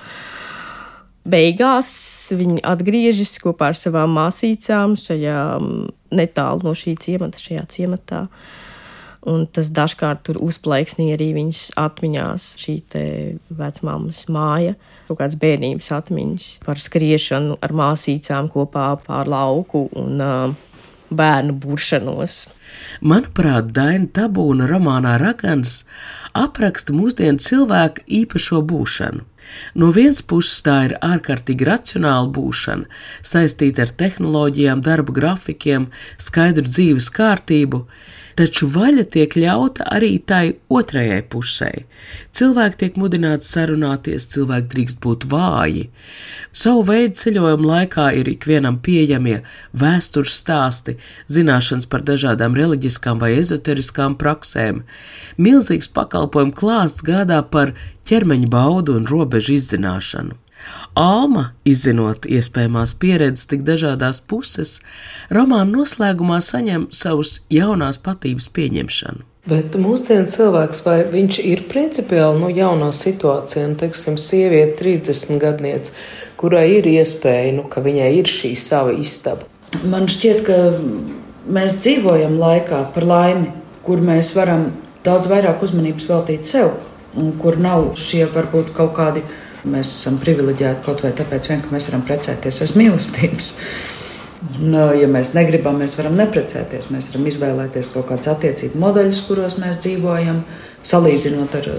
Beigās 1.27 1.91
viņi 2.31 2.61
atgriežas 2.63 3.35
kopā 3.43 3.71
ar 3.71 3.79
savām 3.79 4.13
māsīcām 4.15 4.95
šajā 4.99 5.41
mm, 5.59 5.96
netālu 6.11 6.67
no 6.67 6.73
šī 6.77 6.95
ciemata, 7.01 7.41
šajā 7.41 7.65
ciematā. 7.73 8.25
Un 9.27 9.43
tas 9.51 9.67
dažkārt 9.73 10.21
tur 10.27 10.37
uzplaiksnīja 10.45 11.17
arī 11.17 11.31
viņas 11.35 11.63
atmiņās, 11.81 12.45
šī 12.61 12.75
vecmāmas 13.57 14.21
māja, 14.31 14.77
kaut 15.09 15.19
kādas 15.19 15.35
bērnības 15.41 15.89
atmiņas 15.97 16.45
par 16.63 16.79
skriešanu 16.79 17.57
ar 17.63 17.75
māsīcām 17.75 18.47
kopā 18.53 18.93
pār 19.03 19.27
lauku 19.31 19.87
un 19.99 20.23
uh, 20.23 20.55
bērnu 21.09 21.55
buršanos. 21.59 22.45
Manuprāt, 23.01 23.71
Daina 23.75 24.07
Tabūna 24.13 24.67
romānā 24.69 25.15
Ragans 25.21 25.81
apraksta 26.37 26.95
mūsdienu 26.95 27.41
cilvēku 27.41 28.05
īpašo 28.21 28.61
būšanu. 28.67 29.25
No 29.75 29.91
vienas 29.95 30.21
puses 30.21 30.61
tā 30.65 30.77
ir 30.89 30.95
ārkārtīgi 31.05 31.67
racionāla 31.67 32.29
būšana, 32.35 32.89
saistīta 33.25 33.85
ar 33.85 33.93
tehnoloģijām, 34.01 34.83
darba 34.85 35.15
grafikiem, 35.15 35.89
skaidru 36.21 36.67
dzīves 36.67 37.09
kārtību, 37.15 37.83
taču 38.37 38.67
vaļa 38.69 39.03
tiek 39.13 39.33
ļauta 39.39 39.87
arī 39.97 40.11
tai 40.29 40.43
otrajai 40.69 41.23
pusē. 41.31 41.71
Cilvēki 42.37 42.79
tiek 42.83 42.99
mudināti 43.01 43.47
sarunāties, 43.49 44.27
cilvēki 44.33 44.69
drīkst 44.73 44.99
būt 45.03 45.25
vāji. 45.31 45.87
Savu 46.53 46.85
veidu 46.87 47.17
ceļojumu 47.21 47.69
laikā 47.71 48.07
ir 48.19 48.29
ikvienam 48.31 48.79
pieejamie 48.85 49.41
vēstures 49.73 50.37
stāsti, 50.41 50.97
zināšanas 51.33 51.89
par 51.91 52.05
dažādām 52.07 52.57
reliģiskām 52.57 53.21
vai 53.23 53.33
ezoteriskām 53.41 54.17
praksēm. 54.21 54.83
Milzīgs 55.41 55.89
pakalpojumu 55.97 56.55
klāsts 56.57 57.05
gādā 57.05 57.41
par 57.41 57.73
ķermeņa 58.07 58.51
baudu 58.53 58.99
un 59.01 59.09
robežu 59.09 59.57
izzināšanu. 59.57 60.37
Alma, 60.97 61.51
izzinot 61.67 62.25
iespējamās 62.25 62.95
pieredzes 62.97 63.49
tik 63.51 63.63
dažādās 63.67 64.19
puses, 64.25 64.79
romāna 65.33 65.69
noslēgumā 65.69 66.39
saņem 66.41 66.87
savus 66.91 67.41
jaunās 67.53 67.99
patības 68.01 68.49
pieņemšanu. 68.55 69.25
Bet 69.47 69.77
mūsdienu 69.79 70.27
cilvēks, 70.27 70.81
vai 70.83 70.97
viņš 71.07 71.37
ir 71.47 71.61
principiāli 71.71 72.41
nu, 72.41 72.49
jaunā 72.51 72.89
situācijā, 72.91 73.69
nu, 73.69 73.77
teiksim, 73.79 74.17
sieviete, 74.19 74.73
30 74.81 75.39
gadniece, 75.39 75.93
kurai 76.39 76.65
ir 76.81 76.89
iespēja, 76.91 77.53
nu, 77.55 77.63
ka 77.71 77.83
viņai 77.85 78.09
ir 78.17 78.27
šī 78.27 78.51
sava 78.59 78.91
istaba? 78.91 79.47
Man 79.87 80.09
šķiet, 80.11 80.43
ka 80.43 80.57
mēs 81.47 81.79
dzīvojam 81.79 82.35
laikā 82.41 82.81
par 82.95 83.07
laimi, 83.07 83.53
kur 83.87 84.03
mēs 84.03 84.33
varam 84.35 84.73
daudz 85.07 85.29
vairāk 85.31 85.63
uzmanības 85.63 86.09
veltīt 86.09 86.47
sev, 86.47 86.73
un 87.15 87.31
kur 87.39 87.55
nav 87.61 87.93
šie 87.95 88.25
varbūt 88.33 88.73
kaut 88.75 88.97
kādi 88.99 89.23
Mēs 89.67 89.91
esam 89.99 90.17
privileģēti 90.23 90.83
kaut 90.85 91.03
vai 91.05 91.13
tāpēc, 91.17 91.51
vien, 91.51 91.61
ka 91.63 91.73
mēs 91.73 91.89
varam 91.91 92.05
precēties 92.07 92.61
aiz 92.63 92.73
mīlestības. 92.79 93.51
Un, 94.57 94.75
ja 94.97 95.07
mēs 95.09 95.33
negribam, 95.33 95.79
mēs 95.81 95.97
varam 95.97 96.15
neprecēties. 96.17 96.91
Mēs 96.93 97.09
varam 97.11 97.27
izvēlēties 97.31 97.91
kaut 97.93 98.07
kādus 98.11 98.31
attiecību 98.31 98.79
modeļus, 98.81 99.23
kuros 99.27 99.57
mēs 99.61 99.81
dzīvojam, 99.83 100.43
salīdzinot 100.87 101.57
ar 101.59 101.69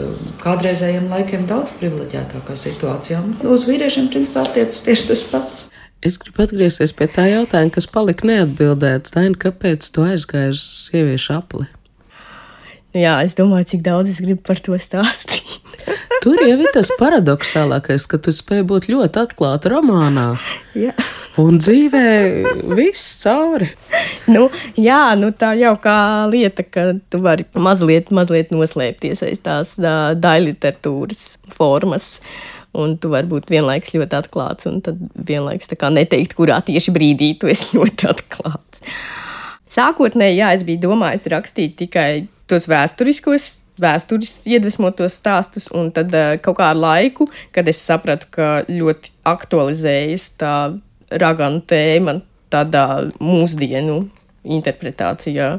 kādreizējiem 0.42 1.08
laikiem, 1.12 1.46
daudz 1.48 1.74
privileģētākā 1.78 2.58
situācijā. 2.58 3.22
Uz 3.46 3.66
vīriešiem 3.70 4.10
principā 4.12 4.44
attiecas 4.46 4.82
tieši 4.86 5.10
tas 5.12 5.24
pats. 5.32 5.66
Es 6.04 6.18
gribu 6.22 6.44
atgriezties 6.44 6.92
pie 6.94 7.08
tā 7.10 7.24
jautājuma, 7.26 7.72
kas 7.74 7.88
palika 7.90 8.26
neatbildēts. 8.28 9.14
Daina, 9.16 9.34
kāpēc 9.38 9.86
tu 9.94 10.04
aizgāji 10.06 10.54
uz 10.54 10.62
sieviešu 10.86 11.34
apli? 11.34 11.66
Jā, 12.96 13.18
es 13.26 13.34
domāju, 13.38 13.66
cik 13.74 13.82
daudz 13.86 14.14
es 14.14 14.20
gribu 14.22 14.42
par 14.46 14.62
to 14.62 14.78
stāstīt. 14.80 15.37
Tur 16.22 16.40
jau 16.42 16.56
ir 16.58 16.70
tas 16.74 16.90
paradoxālākais, 16.98 18.06
ka 18.10 18.18
tu 18.22 18.32
spēj 18.34 18.64
būt 18.68 18.88
ļoti 18.90 19.20
atklāta 19.22 19.70
romānā. 19.72 20.26
Jā. 20.78 20.94
Un 21.38 21.60
dzīvē 21.62 22.04
viss 22.74 23.20
cauri. 23.22 23.70
Nu, 24.30 24.48
jā, 24.78 25.14
nu 25.18 25.30
tā 25.38 25.52
jau 25.58 25.74
kā 25.82 25.98
lieta, 26.32 26.64
ka 26.66 26.90
tu 27.10 27.20
vari 27.22 27.46
mazliet, 27.54 28.10
mazliet 28.14 28.50
noslēpties 28.54 29.22
aiz 29.26 29.42
tās 29.44 29.76
uh, 29.78 30.14
daļliteratūras 30.18 31.24
formas. 31.54 32.16
Un 32.78 32.98
tu 33.00 33.12
vari 33.12 33.30
būt 33.30 33.48
vienlaikus 33.50 33.94
ļoti 33.94 34.18
atklāts, 34.18 34.66
un 34.68 34.82
tad 34.84 34.98
vienlaikus 35.28 35.70
neteikt, 35.94 36.34
kurā 36.38 36.58
tieši 36.66 36.92
brīdī 36.94 37.32
tu 37.38 37.50
esi 37.50 37.72
ļoti 37.78 38.10
atklāts. 38.10 38.82
Sākotnēji, 39.72 40.40
jā, 40.40 40.52
es 40.56 40.66
biju 40.66 40.88
domājis 40.88 41.28
rakstīt 41.30 41.78
tikai 41.78 42.26
tos 42.48 42.66
vēsturiskos 42.70 43.50
vēstures 43.82 44.42
iedvesmotos 44.48 45.18
stāstus, 45.20 45.68
un 45.74 45.90
tad 45.94 46.12
uh, 46.14 46.34
kaut 46.42 46.58
kā 46.60 46.72
ar 46.72 46.78
laiku, 46.78 47.28
kad 47.54 47.68
es 47.70 47.80
sapratu, 47.84 48.28
ka 48.34 48.48
ļoti 48.68 49.12
aktualizējas 49.28 50.30
tā 50.40 50.54
raganu 51.08 51.62
tēma 51.68 52.18
tādā 52.52 52.84
mūsdienu 53.20 54.02
interpretācijā. 54.48 55.56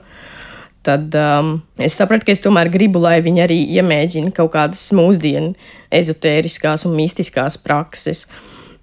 Tad 0.85 1.15
um, 1.19 1.57
es 1.81 1.97
sapratu, 1.99 2.25
ka 2.27 2.33
es 2.33 2.41
tomēr 2.43 2.71
gribu, 2.71 3.01
lai 3.03 3.19
viņi 3.23 3.43
arī 3.43 3.59
iemēģina 3.77 4.31
kaut 4.35 4.53
kādas 4.55 4.87
mūsdienu 4.95 5.51
ezotēriskās 5.93 6.87
un 6.87 6.95
mistiskās 6.97 7.59
prakses. 7.61 8.25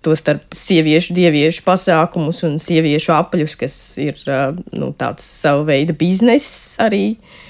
Tostarp 0.05 0.55
sieviešu, 0.55 1.16
dieviešu 1.16 1.64
pasākumus 1.66 2.44
un 2.46 2.61
sieviešu 2.62 3.14
apļus, 3.16 3.57
kas 3.59 3.79
ir 3.99 4.20
uh, 4.29 4.53
nu, 4.77 4.92
tāds 4.99 5.25
sava 5.40 5.64
veida 5.72 5.96
bizness 5.96 6.77
arī. 6.85 7.16
Uh, 7.16 7.45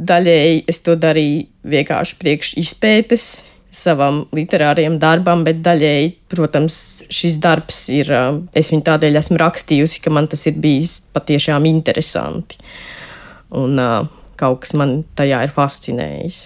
Daļēji 0.00 0.64
es 0.70 0.80
to 0.84 0.94
darīju 0.96 1.46
vienkārši 1.68 2.16
priekš 2.20 2.54
izpētes 2.62 3.30
savam 3.70 4.24
literārajam 4.34 4.98
darbam, 5.00 5.44
bet 5.46 5.60
daļēji, 5.64 6.14
protams, 6.32 6.76
šis 7.12 7.36
darbs 7.42 7.84
ir, 7.94 8.10
es 8.56 8.70
viņu 8.72 8.86
tādēļ 8.86 9.18
esmu 9.20 9.38
rakstījusi, 9.40 10.00
ka 10.04 10.12
man 10.14 10.28
tas 10.30 10.46
ir 10.50 10.56
bijis 10.60 11.00
patiešām 11.14 11.68
interesanti. 11.70 12.58
Un 13.56 13.78
kaut 14.40 14.64
kas 14.64 14.74
man 14.78 15.02
tajā 15.18 15.44
ir 15.46 15.52
fascinējis. 15.54 16.40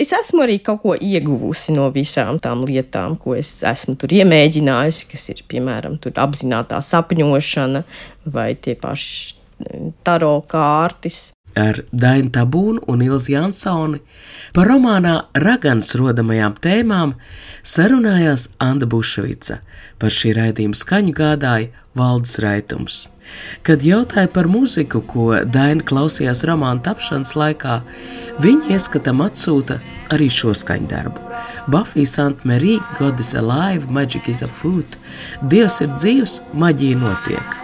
Es 0.00 0.14
esmu 0.16 0.46
arī 0.46 0.56
kaut 0.64 0.80
ko 0.80 0.94
ieguvusi 0.96 1.74
no 1.76 1.90
visām 1.92 2.38
tām 2.40 2.62
lietām, 2.64 3.18
ko 3.20 3.34
es 3.36 3.58
esmu 3.66 3.98
tur 4.00 4.14
iemēģinājusi, 4.16 5.10
kas 5.10 5.26
ir 5.34 5.42
piemēram 5.50 5.98
apzināta 6.24 6.78
sapņošana 6.80 7.82
vai 8.32 8.54
tie 8.56 8.78
paši 8.80 9.36
taro 10.06 10.38
kārtas 10.48 11.34
ar 11.58 11.82
Dainu 11.92 12.30
Tabūnu 12.34 12.84
un 12.90 13.02
Ilzi 13.04 13.34
Jansoni 13.34 14.00
par 14.56 14.70
romānā 14.70 15.14
Ragans 15.34 15.94
rodamajām 15.98 16.56
tēmām 16.62 17.14
sarunājās 17.62 18.50
Anna 18.62 18.88
Bušvica. 18.90 19.60
Par 20.00 20.14
šī 20.14 20.34
raidījuma 20.38 20.78
skaņu 20.78 21.14
gādāja 21.16 21.70
Valdis 21.96 22.38
Raitums. 22.42 23.06
Kad 23.62 23.84
jautāja 23.86 24.30
par 24.32 24.48
muziku, 24.50 25.02
ko 25.06 25.26
Daina 25.46 25.84
klausījās 25.86 26.42
romāna 26.48 26.82
tapšanas 26.86 27.36
laikā, 27.38 27.80
viņa 28.42 28.74
ieskatam 28.74 29.22
atsūta 29.26 29.78
arī 30.10 30.30
šo 30.32 30.54
skaņdarbu. 30.56 31.22
Buffy 31.70 32.06
Sant 32.06 32.44
Marie, 32.44 32.80
God 32.98 33.20
is 33.20 33.34
alive, 33.38 33.90
magic 33.90 34.28
is 34.28 34.42
a 34.42 34.48
food, 34.48 34.98
Dievs 35.42 35.80
ir 35.84 35.94
dzīvs, 35.94 36.40
maģija 36.54 37.02
notiek. 37.04 37.60